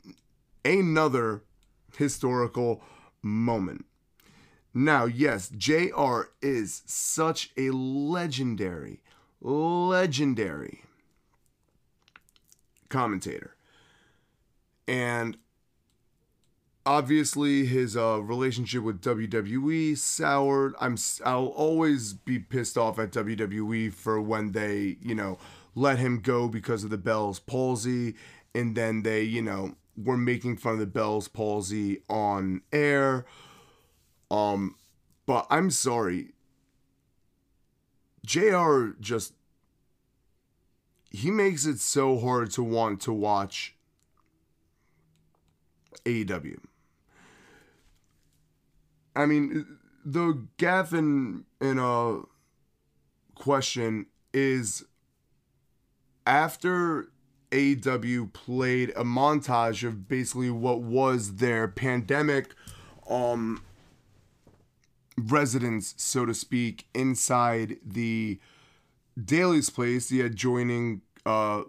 another 0.64 1.44
historical 1.96 2.82
moment. 3.22 3.84
Now, 4.74 5.06
yes, 5.06 5.48
JR 5.48 6.30
is 6.40 6.82
such 6.86 7.50
a 7.56 7.70
legendary, 7.70 9.02
legendary 9.40 10.84
commentator. 12.88 13.54
And 14.86 15.36
obviously 16.88 17.66
his 17.66 17.98
uh, 17.98 18.18
relationship 18.22 18.82
with 18.82 19.02
WWE 19.02 19.96
soured. 19.96 20.74
I'm 20.80 20.96
I'll 21.24 21.48
always 21.48 22.14
be 22.14 22.38
pissed 22.38 22.78
off 22.78 22.98
at 22.98 23.12
WWE 23.12 23.92
for 23.92 24.20
when 24.20 24.52
they 24.52 24.96
you 25.02 25.14
know 25.14 25.38
let 25.74 25.98
him 25.98 26.20
go 26.20 26.48
because 26.48 26.82
of 26.84 26.90
the 26.90 26.96
Bell's 26.96 27.38
palsy, 27.38 28.14
and 28.54 28.74
then 28.74 29.02
they 29.02 29.22
you 29.22 29.42
know 29.42 29.76
were 29.96 30.16
making 30.16 30.56
fun 30.56 30.74
of 30.74 30.78
the 30.78 30.86
Bell's 30.86 31.28
palsy 31.28 32.02
on 32.08 32.62
air. 32.72 33.26
Um, 34.30 34.76
but 35.26 35.46
I'm 35.50 35.70
sorry. 35.70 36.32
JR 38.24 38.88
just 39.00 39.34
he 41.10 41.30
makes 41.30 41.64
it 41.64 41.78
so 41.78 42.18
hard 42.18 42.50
to 42.52 42.62
want 42.62 43.00
to 43.02 43.12
watch 43.12 43.74
AEW. 46.04 46.58
I 49.16 49.26
mean, 49.26 49.78
the 50.04 50.46
Gaffin 50.58 51.44
in 51.60 51.78
a 51.78 52.20
question 53.34 54.06
is 54.32 54.84
after 56.26 57.08
AEW 57.50 58.32
played 58.32 58.90
a 58.90 59.04
montage 59.04 59.86
of 59.86 60.08
basically 60.08 60.50
what 60.50 60.82
was 60.82 61.36
their 61.36 61.66
pandemic 61.66 62.54
um 63.08 63.62
residence, 65.26 65.94
so 65.96 66.24
to 66.26 66.34
speak, 66.34 66.86
inside 66.94 67.76
the 67.84 68.38
Daily's 69.22 69.70
Place, 69.70 70.08
the 70.08 70.20
adjoining 70.20 71.02
uh, 71.26 71.62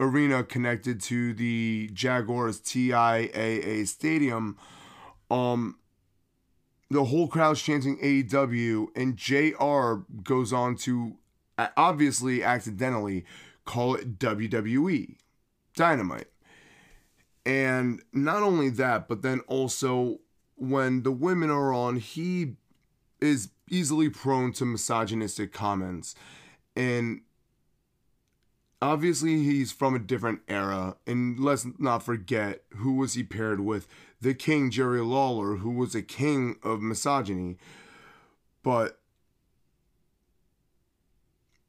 arena 0.00 0.44
connected 0.44 1.00
to 1.02 1.32
the 1.32 1.90
Jaguars 1.92 2.60
TIAA 2.60 3.86
stadium. 3.86 4.56
Um, 5.30 5.78
the 6.90 7.04
whole 7.04 7.28
crowd's 7.28 7.62
chanting 7.62 7.98
AEW, 7.98 8.88
and 8.96 9.16
JR 9.16 10.04
goes 10.22 10.52
on 10.52 10.76
to 10.76 11.18
uh, 11.58 11.68
obviously 11.76 12.42
accidentally 12.42 13.24
call 13.64 13.94
it 13.94 14.18
WWE 14.18 15.16
Dynamite. 15.74 16.28
And 17.44 18.02
not 18.12 18.42
only 18.42 18.70
that, 18.70 19.08
but 19.08 19.22
then 19.22 19.40
also 19.40 20.20
when 20.56 21.02
the 21.02 21.12
women 21.12 21.50
are 21.50 21.72
on, 21.72 21.96
he 21.96 22.56
is 23.20 23.50
easily 23.70 24.08
prone 24.08 24.52
to 24.52 24.64
misogynistic 24.64 25.52
comments. 25.52 26.14
And 26.76 27.22
obviously 28.80 29.42
he's 29.42 29.72
from 29.72 29.94
a 29.94 29.98
different 29.98 30.40
era. 30.48 30.96
And 31.06 31.38
let's 31.38 31.66
not 31.78 32.02
forget 32.02 32.62
who 32.76 32.94
was 32.94 33.14
he 33.14 33.22
paired 33.22 33.60
with? 33.60 33.86
The 34.20 34.34
king 34.34 34.70
jerry 34.70 35.00
lawler 35.00 35.56
who 35.56 35.70
was 35.70 35.94
a 35.94 36.02
king 36.02 36.56
of 36.62 36.80
misogyny. 36.80 37.56
But 38.62 38.98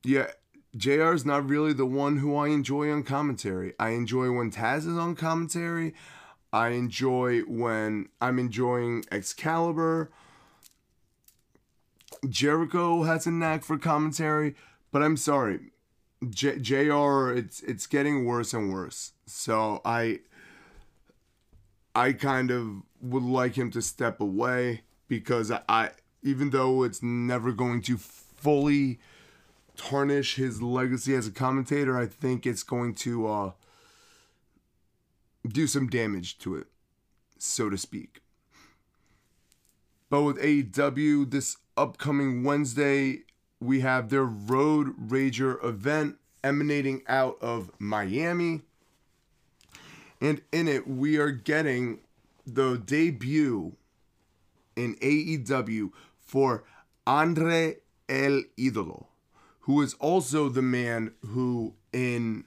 yeah 0.03 0.27
jr 0.77 1.13
is 1.13 1.25
not 1.25 1.49
really 1.49 1.73
the 1.73 1.85
one 1.85 2.17
who 2.17 2.35
i 2.35 2.47
enjoy 2.47 2.91
on 2.91 3.03
commentary. 3.03 3.73
I 3.79 3.89
enjoy 3.89 4.31
when 4.31 4.51
taz 4.51 4.79
is 4.79 4.97
on 4.97 5.15
commentary. 5.15 5.93
I 6.53 6.69
enjoy 6.69 7.41
when 7.41 8.09
i'm 8.21 8.39
enjoying 8.39 9.03
excalibur 9.11 10.11
jericho 12.27 13.03
has 13.03 13.25
a 13.25 13.31
knack 13.31 13.63
for 13.63 13.77
commentary 13.77 14.55
but 14.91 15.01
i'm 15.01 15.15
sorry 15.15 15.71
J- 16.27 16.59
JR 16.59 17.31
it's 17.31 17.61
it's 17.61 17.87
getting 17.87 18.25
worse 18.25 18.53
and 18.53 18.73
worse. 18.73 19.13
So 19.25 19.81
I 19.85 20.19
I 21.95 22.13
kind 22.13 22.51
of 22.51 22.83
would 23.01 23.23
like 23.23 23.57
him 23.57 23.71
to 23.71 23.81
step 23.81 24.19
away 24.19 24.81
because 25.07 25.51
I, 25.67 25.91
even 26.21 26.49
though 26.49 26.83
it's 26.83 27.01
never 27.01 27.51
going 27.51 27.81
to 27.83 27.97
fully 27.97 28.99
tarnish 29.77 30.35
his 30.35 30.61
legacy 30.61 31.15
as 31.15 31.25
a 31.25 31.31
commentator, 31.31 31.97
I 31.97 32.05
think 32.05 32.45
it's 32.45 32.63
going 32.63 32.95
to 32.95 33.27
uh 33.27 33.51
do 35.47 35.67
some 35.67 35.87
damage 35.87 36.37
to 36.39 36.55
it, 36.55 36.67
so 37.37 37.69
to 37.69 37.77
speak. 37.77 38.21
But 40.09 40.23
with 40.23 40.37
AEW 40.39 41.31
this 41.31 41.55
upcoming 41.79 42.43
Wednesday, 42.43 43.21
we 43.61 43.79
have 43.79 44.09
their 44.09 44.25
Road 44.25 44.93
Rager 45.09 45.63
event 45.63 46.17
emanating 46.43 47.03
out 47.07 47.37
of 47.41 47.71
Miami. 47.79 48.61
And 50.19 50.41
in 50.51 50.67
it, 50.67 50.87
we 50.87 51.17
are 51.17 51.31
getting 51.31 51.99
the 52.45 52.77
debut 52.77 53.77
in 54.75 54.95
AEW 54.95 55.91
for 56.19 56.65
Andrade 57.07 57.77
El 58.09 58.43
Idolo, 58.57 59.05
who 59.61 59.81
is 59.81 59.93
also 59.95 60.49
the 60.49 60.61
man 60.61 61.13
who 61.27 61.75
in 61.93 62.43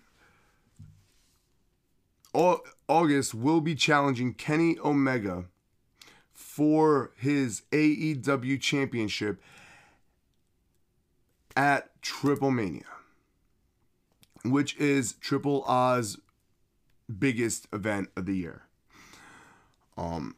August 2.35 3.35
will 3.35 3.63
be 3.63 3.75
challenging 3.75 4.35
Kenny 4.35 4.79
Omega 4.85 5.47
for 6.55 7.13
his 7.17 7.63
AEW 7.73 8.61
championship 8.61 9.41
at 11.57 11.89
Triple 12.03 12.51
Mania, 12.51 12.85
which 14.45 14.77
is 14.77 15.15
Triple 15.15 15.65
A's 15.67 16.19
biggest 17.19 17.69
event 17.73 18.11
of 18.17 18.27
the 18.27 18.37
year. 18.37 18.65
Um 19.97 20.37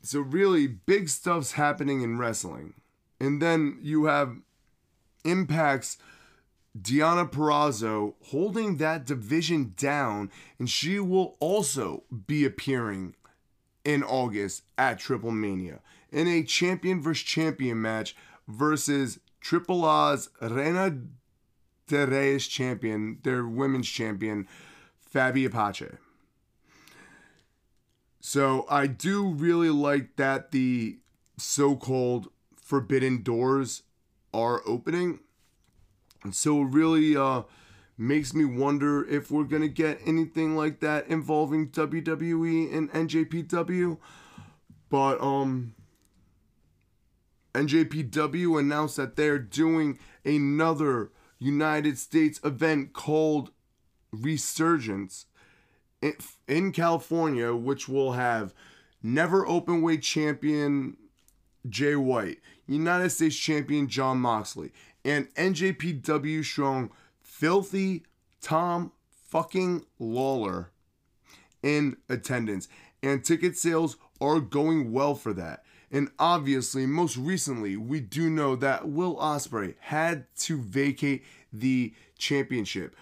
so 0.00 0.20
really 0.20 0.66
big 0.66 1.10
stuff's 1.10 1.52
happening 1.52 2.00
in 2.00 2.16
wrestling. 2.16 2.72
And 3.20 3.42
then 3.42 3.78
you 3.82 4.06
have 4.06 4.38
Impact's 5.22 5.98
Deonna 6.80 7.30
Purrazzo 7.30 8.14
holding 8.22 8.78
that 8.78 9.04
division 9.04 9.74
down, 9.76 10.30
and 10.58 10.68
she 10.70 10.98
will 10.98 11.36
also 11.40 12.04
be 12.26 12.46
appearing 12.46 13.14
in 13.84 14.02
August 14.02 14.62
at 14.78 14.98
Triple 14.98 15.30
Mania 15.30 15.80
in 16.10 16.28
a 16.28 16.42
champion 16.42 17.02
versus 17.02 17.24
champion 17.24 17.82
match 17.82 18.16
versus 18.46 19.18
Triple 19.40 19.84
A's 19.84 20.30
Reina 20.40 20.98
de 21.86 22.06
Reyes 22.06 22.46
champion, 22.46 23.18
their 23.24 23.44
women's 23.46 23.88
champion, 23.88 24.48
Fabi 25.12 25.46
Apache. 25.46 25.96
So 28.20 28.64
I 28.70 28.86
do 28.86 29.28
really 29.28 29.68
like 29.68 30.16
that 30.16 30.50
the 30.50 30.98
so-called 31.36 32.28
forbidden 32.56 33.22
doors 33.22 33.82
are 34.32 34.62
opening. 34.66 35.20
And 36.22 36.34
so 36.34 36.62
really 36.62 37.16
uh, 37.16 37.42
makes 37.96 38.34
me 38.34 38.44
wonder 38.44 39.06
if 39.08 39.30
we're 39.30 39.44
gonna 39.44 39.68
get 39.68 40.00
anything 40.04 40.56
like 40.56 40.80
that 40.80 41.06
involving 41.08 41.70
WWE 41.70 42.74
and 42.74 42.90
NJPW. 42.92 43.98
But 44.90 45.20
um 45.20 45.74
NJPW 47.54 48.58
announced 48.58 48.96
that 48.96 49.16
they're 49.16 49.38
doing 49.38 49.98
another 50.24 51.12
United 51.38 51.98
States 51.98 52.40
event 52.42 52.92
called 52.92 53.50
Resurgence 54.12 55.26
in 56.48 56.72
California, 56.72 57.54
which 57.54 57.88
will 57.88 58.12
have 58.12 58.52
never 59.02 59.46
open 59.46 59.82
weight 59.82 60.02
champion 60.02 60.96
Jay 61.68 61.96
White, 61.96 62.38
United 62.66 63.10
States 63.10 63.36
champion 63.36 63.88
Jon 63.88 64.18
Moxley, 64.18 64.72
and 65.04 65.32
NJPW 65.34 66.44
strong 66.44 66.90
filthy 67.38 68.04
Tom 68.40 68.92
fucking 69.28 69.84
Lawlor 69.98 70.66
in 71.62 71.96
attendance. 72.08 72.68
And 73.02 73.24
ticket 73.24 73.56
sales 73.56 73.96
are 74.20 74.40
going 74.40 74.92
well 74.92 75.14
for 75.14 75.32
that. 75.34 75.64
And 75.90 76.10
obviously, 76.18 76.86
most 76.86 77.16
recently, 77.16 77.76
we 77.76 78.00
do 78.00 78.30
know 78.30 78.56
that 78.56 78.88
Will 78.88 79.16
Ospreay 79.16 79.74
had 79.80 80.26
to 80.40 80.58
vacate 80.58 81.24
the 81.52 81.92
championship. 82.18 82.96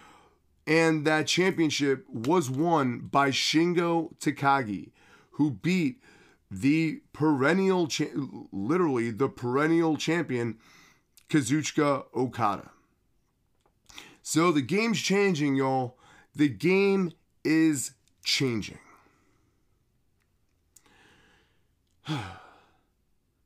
And 0.66 1.06
that 1.06 1.26
championship 1.26 2.06
was 2.08 2.50
won 2.50 3.00
by 3.00 3.30
Shingo 3.30 4.16
Takagi, 4.18 4.90
who 5.32 5.50
beat 5.50 6.02
the 6.50 7.00
perennial, 7.12 7.86
cha- 7.86 8.04
literally 8.52 9.10
the 9.10 9.28
perennial 9.28 9.96
champion, 9.96 10.58
Kazuchika 11.28 12.04
Okada. 12.14 12.70
So 14.22 14.52
the 14.52 14.62
game's 14.62 15.00
changing, 15.00 15.56
y'all. 15.56 15.98
The 16.34 16.48
game 16.48 17.12
is 17.44 17.92
changing. 18.24 18.78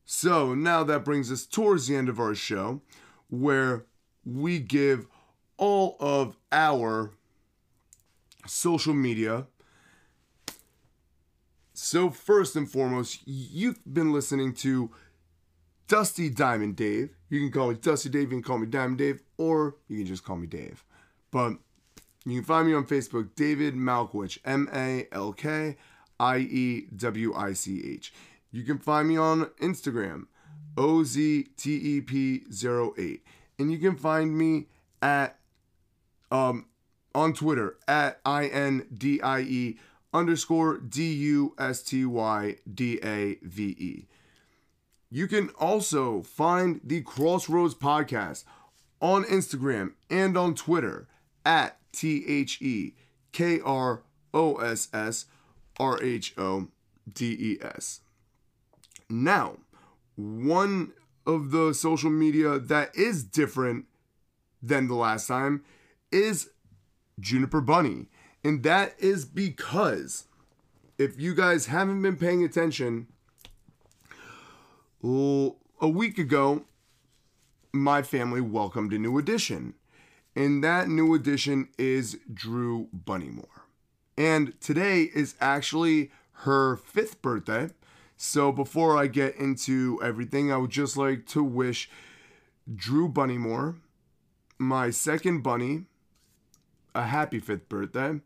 So 0.08 0.54
now 0.54 0.84
that 0.84 1.04
brings 1.04 1.32
us 1.32 1.44
towards 1.44 1.88
the 1.88 1.96
end 1.96 2.08
of 2.08 2.20
our 2.20 2.34
show, 2.34 2.80
where 3.28 3.84
we 4.24 4.60
give 4.60 5.08
all 5.58 5.96
of 5.98 6.36
our 6.52 7.10
social 8.46 8.94
media 8.94 9.46
So, 11.78 12.08
first 12.08 12.56
and 12.56 12.70
foremost, 12.70 13.20
you've 13.26 13.78
been 13.92 14.10
listening 14.10 14.54
to 14.54 14.90
Dusty 15.88 16.30
Diamond 16.30 16.74
Dave. 16.76 17.15
You 17.28 17.40
can 17.40 17.50
call 17.50 17.70
me 17.70 17.76
Dusty 17.76 18.08
Dave, 18.08 18.30
you 18.30 18.40
can 18.40 18.42
call 18.42 18.58
me 18.58 18.66
Diamond 18.66 18.98
Dave, 18.98 19.22
or 19.36 19.76
you 19.88 19.98
can 19.98 20.06
just 20.06 20.24
call 20.24 20.36
me 20.36 20.46
Dave. 20.46 20.84
But 21.30 21.54
you 22.24 22.40
can 22.40 22.44
find 22.44 22.68
me 22.68 22.74
on 22.74 22.86
Facebook, 22.86 23.34
David 23.34 23.74
Malkiewich, 23.74 24.38
M 24.44 24.68
A 24.72 25.08
L 25.12 25.32
K 25.32 25.76
I 26.18 26.38
E 26.38 26.86
W 26.96 27.34
I 27.34 27.52
C 27.52 27.82
H. 27.84 28.12
You 28.50 28.62
can 28.62 28.78
find 28.78 29.08
me 29.08 29.16
on 29.16 29.46
Instagram, 29.60 30.26
OZTEP08. 30.76 33.20
And 33.58 33.72
you 33.72 33.78
can 33.78 33.96
find 33.96 34.36
me 34.36 34.66
at 35.02 35.38
um 36.30 36.66
on 37.14 37.32
Twitter 37.32 37.78
at 37.88 38.20
I 38.24 38.46
N 38.46 38.86
D 38.92 39.20
I 39.20 39.40
E 39.40 39.78
underscore 40.12 40.78
D 40.78 41.12
U 41.12 41.54
S 41.58 41.82
T 41.82 42.04
Y 42.04 42.56
D 42.72 43.00
A 43.02 43.38
V 43.42 43.76
E. 43.78 44.06
You 45.16 45.26
can 45.26 45.48
also 45.58 46.20
find 46.20 46.78
the 46.84 47.00
Crossroads 47.00 47.74
Podcast 47.74 48.44
on 49.00 49.24
Instagram 49.24 49.94
and 50.10 50.36
on 50.36 50.54
Twitter 50.54 51.08
at 51.42 51.78
T 51.90 52.22
H 52.28 52.60
E 52.60 52.92
K 53.32 53.58
R 53.64 54.02
O 54.34 54.56
S 54.56 54.88
S 54.92 55.24
R 55.80 55.98
H 56.02 56.34
O 56.36 56.68
D 57.10 57.28
E 57.30 57.58
S. 57.62 58.02
Now, 59.08 59.56
one 60.16 60.92
of 61.26 61.50
the 61.50 61.72
social 61.72 62.10
media 62.10 62.58
that 62.58 62.94
is 62.94 63.24
different 63.24 63.86
than 64.62 64.86
the 64.86 64.96
last 64.96 65.28
time 65.28 65.64
is 66.12 66.50
Juniper 67.18 67.62
Bunny. 67.62 68.08
And 68.44 68.62
that 68.64 68.94
is 68.98 69.24
because 69.24 70.26
if 70.98 71.18
you 71.18 71.34
guys 71.34 71.68
haven't 71.68 72.02
been 72.02 72.16
paying 72.16 72.44
attention, 72.44 73.06
a 75.02 75.88
week 75.88 76.18
ago, 76.18 76.64
my 77.72 78.02
family 78.02 78.40
welcomed 78.40 78.92
a 78.92 78.98
new 78.98 79.18
addition. 79.18 79.74
And 80.34 80.62
that 80.62 80.88
new 80.88 81.14
addition 81.14 81.68
is 81.78 82.18
Drew 82.32 82.88
Bunnymore. 82.94 83.62
And 84.18 84.58
today 84.60 85.10
is 85.14 85.34
actually 85.40 86.10
her 86.40 86.76
fifth 86.76 87.22
birthday. 87.22 87.70
So 88.16 88.52
before 88.52 88.96
I 88.96 89.06
get 89.06 89.36
into 89.36 89.98
everything, 90.02 90.52
I 90.52 90.56
would 90.56 90.70
just 90.70 90.96
like 90.96 91.26
to 91.28 91.42
wish 91.42 91.90
Drew 92.74 93.08
Bunnymore, 93.08 93.76
my 94.58 94.90
second 94.90 95.42
bunny, 95.42 95.84
a 96.94 97.04
happy 97.04 97.38
fifth 97.38 97.68
birthday. 97.68 98.20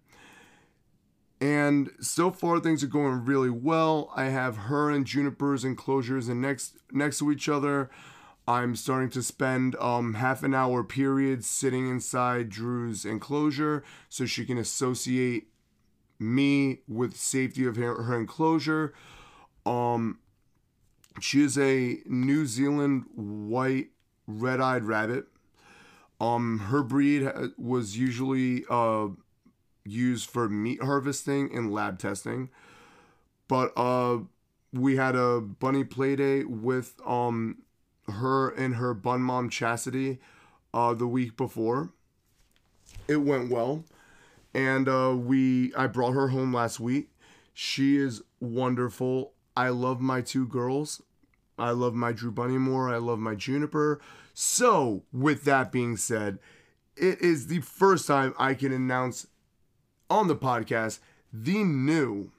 And 1.41 1.91
so 2.01 2.31
far 2.31 2.61
things 2.61 2.85
are 2.85 2.89
going 2.89 3.25
really 3.25 3.49
well. 3.49 4.13
I 4.15 4.25
have 4.25 4.57
her 4.57 4.91
and 4.91 5.07
Juniper's 5.07 5.65
enclosures 5.65 6.29
and 6.29 6.43
next 6.43 6.77
next 6.93 7.19
to 7.21 7.31
each 7.31 7.49
other. 7.49 7.91
I'm 8.47 8.75
starting 8.75 9.11
to 9.11 9.23
spend 9.23 9.77
um, 9.77 10.15
half 10.15 10.43
an 10.43 10.55
hour 10.55 10.83
period 10.83 11.45
sitting 11.45 11.89
inside 11.89 12.49
Drew's 12.49 13.05
enclosure 13.05 13.85
so 14.09 14.27
she 14.27 14.45
can 14.45 14.59
associate 14.59 15.49
me 16.19 16.81
with 16.89 17.17
safety 17.17 17.65
of 17.65 17.77
her, 17.77 18.03
her 18.03 18.19
enclosure. 18.19 18.93
Um, 19.65 20.19
she 21.21 21.43
is 21.43 21.57
a 21.57 22.01
New 22.07 22.45
Zealand 22.45 23.05
white 23.15 23.91
red-eyed 24.27 24.85
rabbit. 24.85 25.27
Um, 26.21 26.59
her 26.59 26.83
breed 26.83 27.31
was 27.57 27.97
usually 27.97 28.65
uh, 28.69 29.09
used 29.91 30.29
for 30.29 30.49
meat 30.49 30.83
harvesting 30.83 31.55
and 31.55 31.73
lab 31.73 31.99
testing, 31.99 32.51
but 33.49 33.73
uh, 33.77 34.19
we 34.73 34.97
had 34.97 35.17
a 35.17 35.41
bunny 35.41 35.85
play 35.85 36.17
date 36.17 36.49
with 36.49 36.95
um 37.07 37.59
her 38.09 38.51
and 38.51 38.77
her 38.77 38.95
bun 38.95 39.21
mom 39.23 39.51
Chastity 39.51 40.19
uh, 40.75 40.95
the 40.95 41.07
week 41.07 41.37
before. 41.37 41.91
It 43.09 43.17
went 43.17 43.51
well, 43.51 43.85
and 44.55 44.89
uh, 44.89 45.15
we 45.17 45.75
I 45.75 45.87
brought 45.87 46.13
her 46.13 46.29
home 46.29 46.53
last 46.53 46.81
week. 46.81 47.11
She 47.55 47.97
is 47.97 48.23
wonderful. 48.41 49.33
I 49.57 49.69
love 49.69 50.01
my 50.01 50.21
two 50.21 50.47
girls. 50.47 51.03
I 51.59 51.71
love 51.71 51.95
my 51.95 52.13
Drew 52.13 52.33
Bunnymore. 52.33 52.93
I 52.93 52.97
love 52.97 53.19
my 53.19 53.35
Juniper. 53.35 54.01
So, 54.33 55.03
with 55.13 55.45
that 55.45 55.71
being 55.71 55.97
said, 55.97 56.39
it 56.97 57.21
is 57.21 57.49
the 57.49 57.61
first 57.61 58.07
time 58.07 58.35
I 58.39 58.55
can 58.55 58.73
announce 58.73 59.27
on 60.11 60.29
the 60.29 60.37
podcast 60.37 60.99
the 61.33 61.63
new 61.63 62.33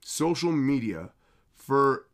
social 0.00 0.52
media 0.52 1.10
for 1.54 2.06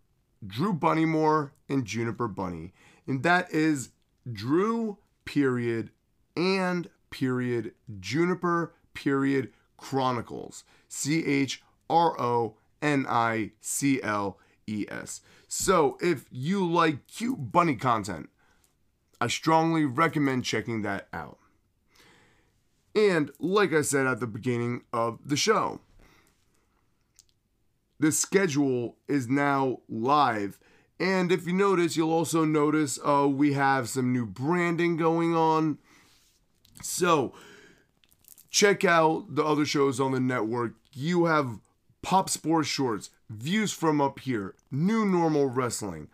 Drew 0.46 0.74
Bunnymore 0.74 1.50
and 1.68 1.84
Juniper 1.84 2.28
Bunny. 2.28 2.72
And 3.06 3.22
that 3.22 3.52
is 3.52 3.90
Drew 4.30 4.98
period 5.24 5.90
and 6.36 6.88
period 7.10 7.72
Juniper 7.98 8.74
period 8.94 9.52
Chronicles. 9.76 10.64
C 10.88 11.24
H 11.24 11.62
R 11.88 12.20
O 12.20 12.56
N 12.82 13.06
I 13.08 13.52
C 13.60 14.00
L 14.02 14.38
E 14.66 14.84
S. 14.88 15.20
So 15.48 15.96
if 16.00 16.26
you 16.30 16.66
like 16.70 17.06
cute 17.06 17.50
bunny 17.50 17.76
content, 17.76 18.28
I 19.20 19.28
strongly 19.28 19.84
recommend 19.84 20.44
checking 20.44 20.82
that 20.82 21.08
out. 21.12 21.38
And 22.98 23.30
like 23.38 23.72
I 23.72 23.82
said 23.82 24.08
at 24.08 24.18
the 24.18 24.26
beginning 24.26 24.82
of 24.92 25.20
the 25.24 25.36
show, 25.36 25.78
the 28.00 28.10
schedule 28.10 28.96
is 29.06 29.28
now 29.28 29.78
live. 29.88 30.58
And 30.98 31.30
if 31.30 31.46
you 31.46 31.52
notice, 31.52 31.96
you'll 31.96 32.12
also 32.12 32.44
notice 32.44 32.98
uh, 33.04 33.28
we 33.30 33.52
have 33.52 33.88
some 33.88 34.12
new 34.12 34.26
branding 34.26 34.96
going 34.96 35.36
on. 35.36 35.78
So 36.82 37.34
check 38.50 38.84
out 38.84 39.32
the 39.36 39.44
other 39.44 39.64
shows 39.64 40.00
on 40.00 40.10
the 40.10 40.18
network. 40.18 40.72
You 40.92 41.26
have 41.26 41.60
Pop 42.02 42.28
Sports 42.28 42.68
Shorts, 42.68 43.10
Views 43.30 43.72
from 43.72 44.00
Up 44.00 44.18
Here, 44.18 44.56
New 44.72 45.04
Normal 45.04 45.46
Wrestling, 45.46 46.08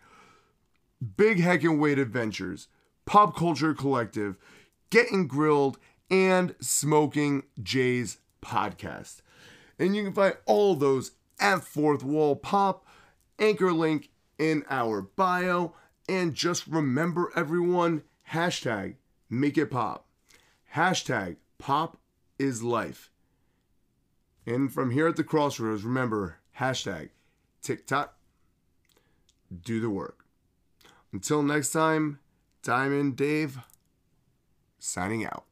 Big 1.17 1.39
Heckin' 1.39 1.79
Weight 1.79 1.97
Adventures, 1.97 2.67
Pop 3.07 3.35
Culture 3.35 3.73
Collective, 3.73 4.37
Getting 4.91 5.25
Grilled, 5.25 5.79
and 6.09 6.55
Smoking 6.59 7.43
Jay's 7.61 8.17
podcast. 8.41 9.21
And 9.79 9.95
you 9.95 10.03
can 10.03 10.13
find 10.13 10.37
all 10.45 10.75
those 10.75 11.11
at 11.39 11.63
Fourth 11.63 12.03
Wall 12.03 12.35
Pop, 12.35 12.85
anchor 13.39 13.71
link 13.71 14.09
in 14.37 14.63
our 14.69 15.01
bio. 15.01 15.73
And 16.07 16.33
just 16.33 16.67
remember, 16.67 17.31
everyone, 17.35 18.03
hashtag 18.31 18.95
make 19.29 19.57
it 19.57 19.71
pop. 19.71 20.05
Hashtag 20.75 21.37
pop 21.57 21.97
is 22.37 22.63
life. 22.63 23.11
And 24.45 24.71
from 24.71 24.91
here 24.91 25.07
at 25.07 25.15
the 25.15 25.23
crossroads, 25.23 25.83
remember 25.83 26.37
hashtag 26.59 27.09
TikTok, 27.61 28.15
do 29.63 29.79
the 29.79 29.89
work. 29.89 30.25
Until 31.11 31.41
next 31.41 31.71
time, 31.71 32.19
Diamond 32.61 33.15
Dave 33.15 33.59
signing 34.77 35.25
out. 35.25 35.45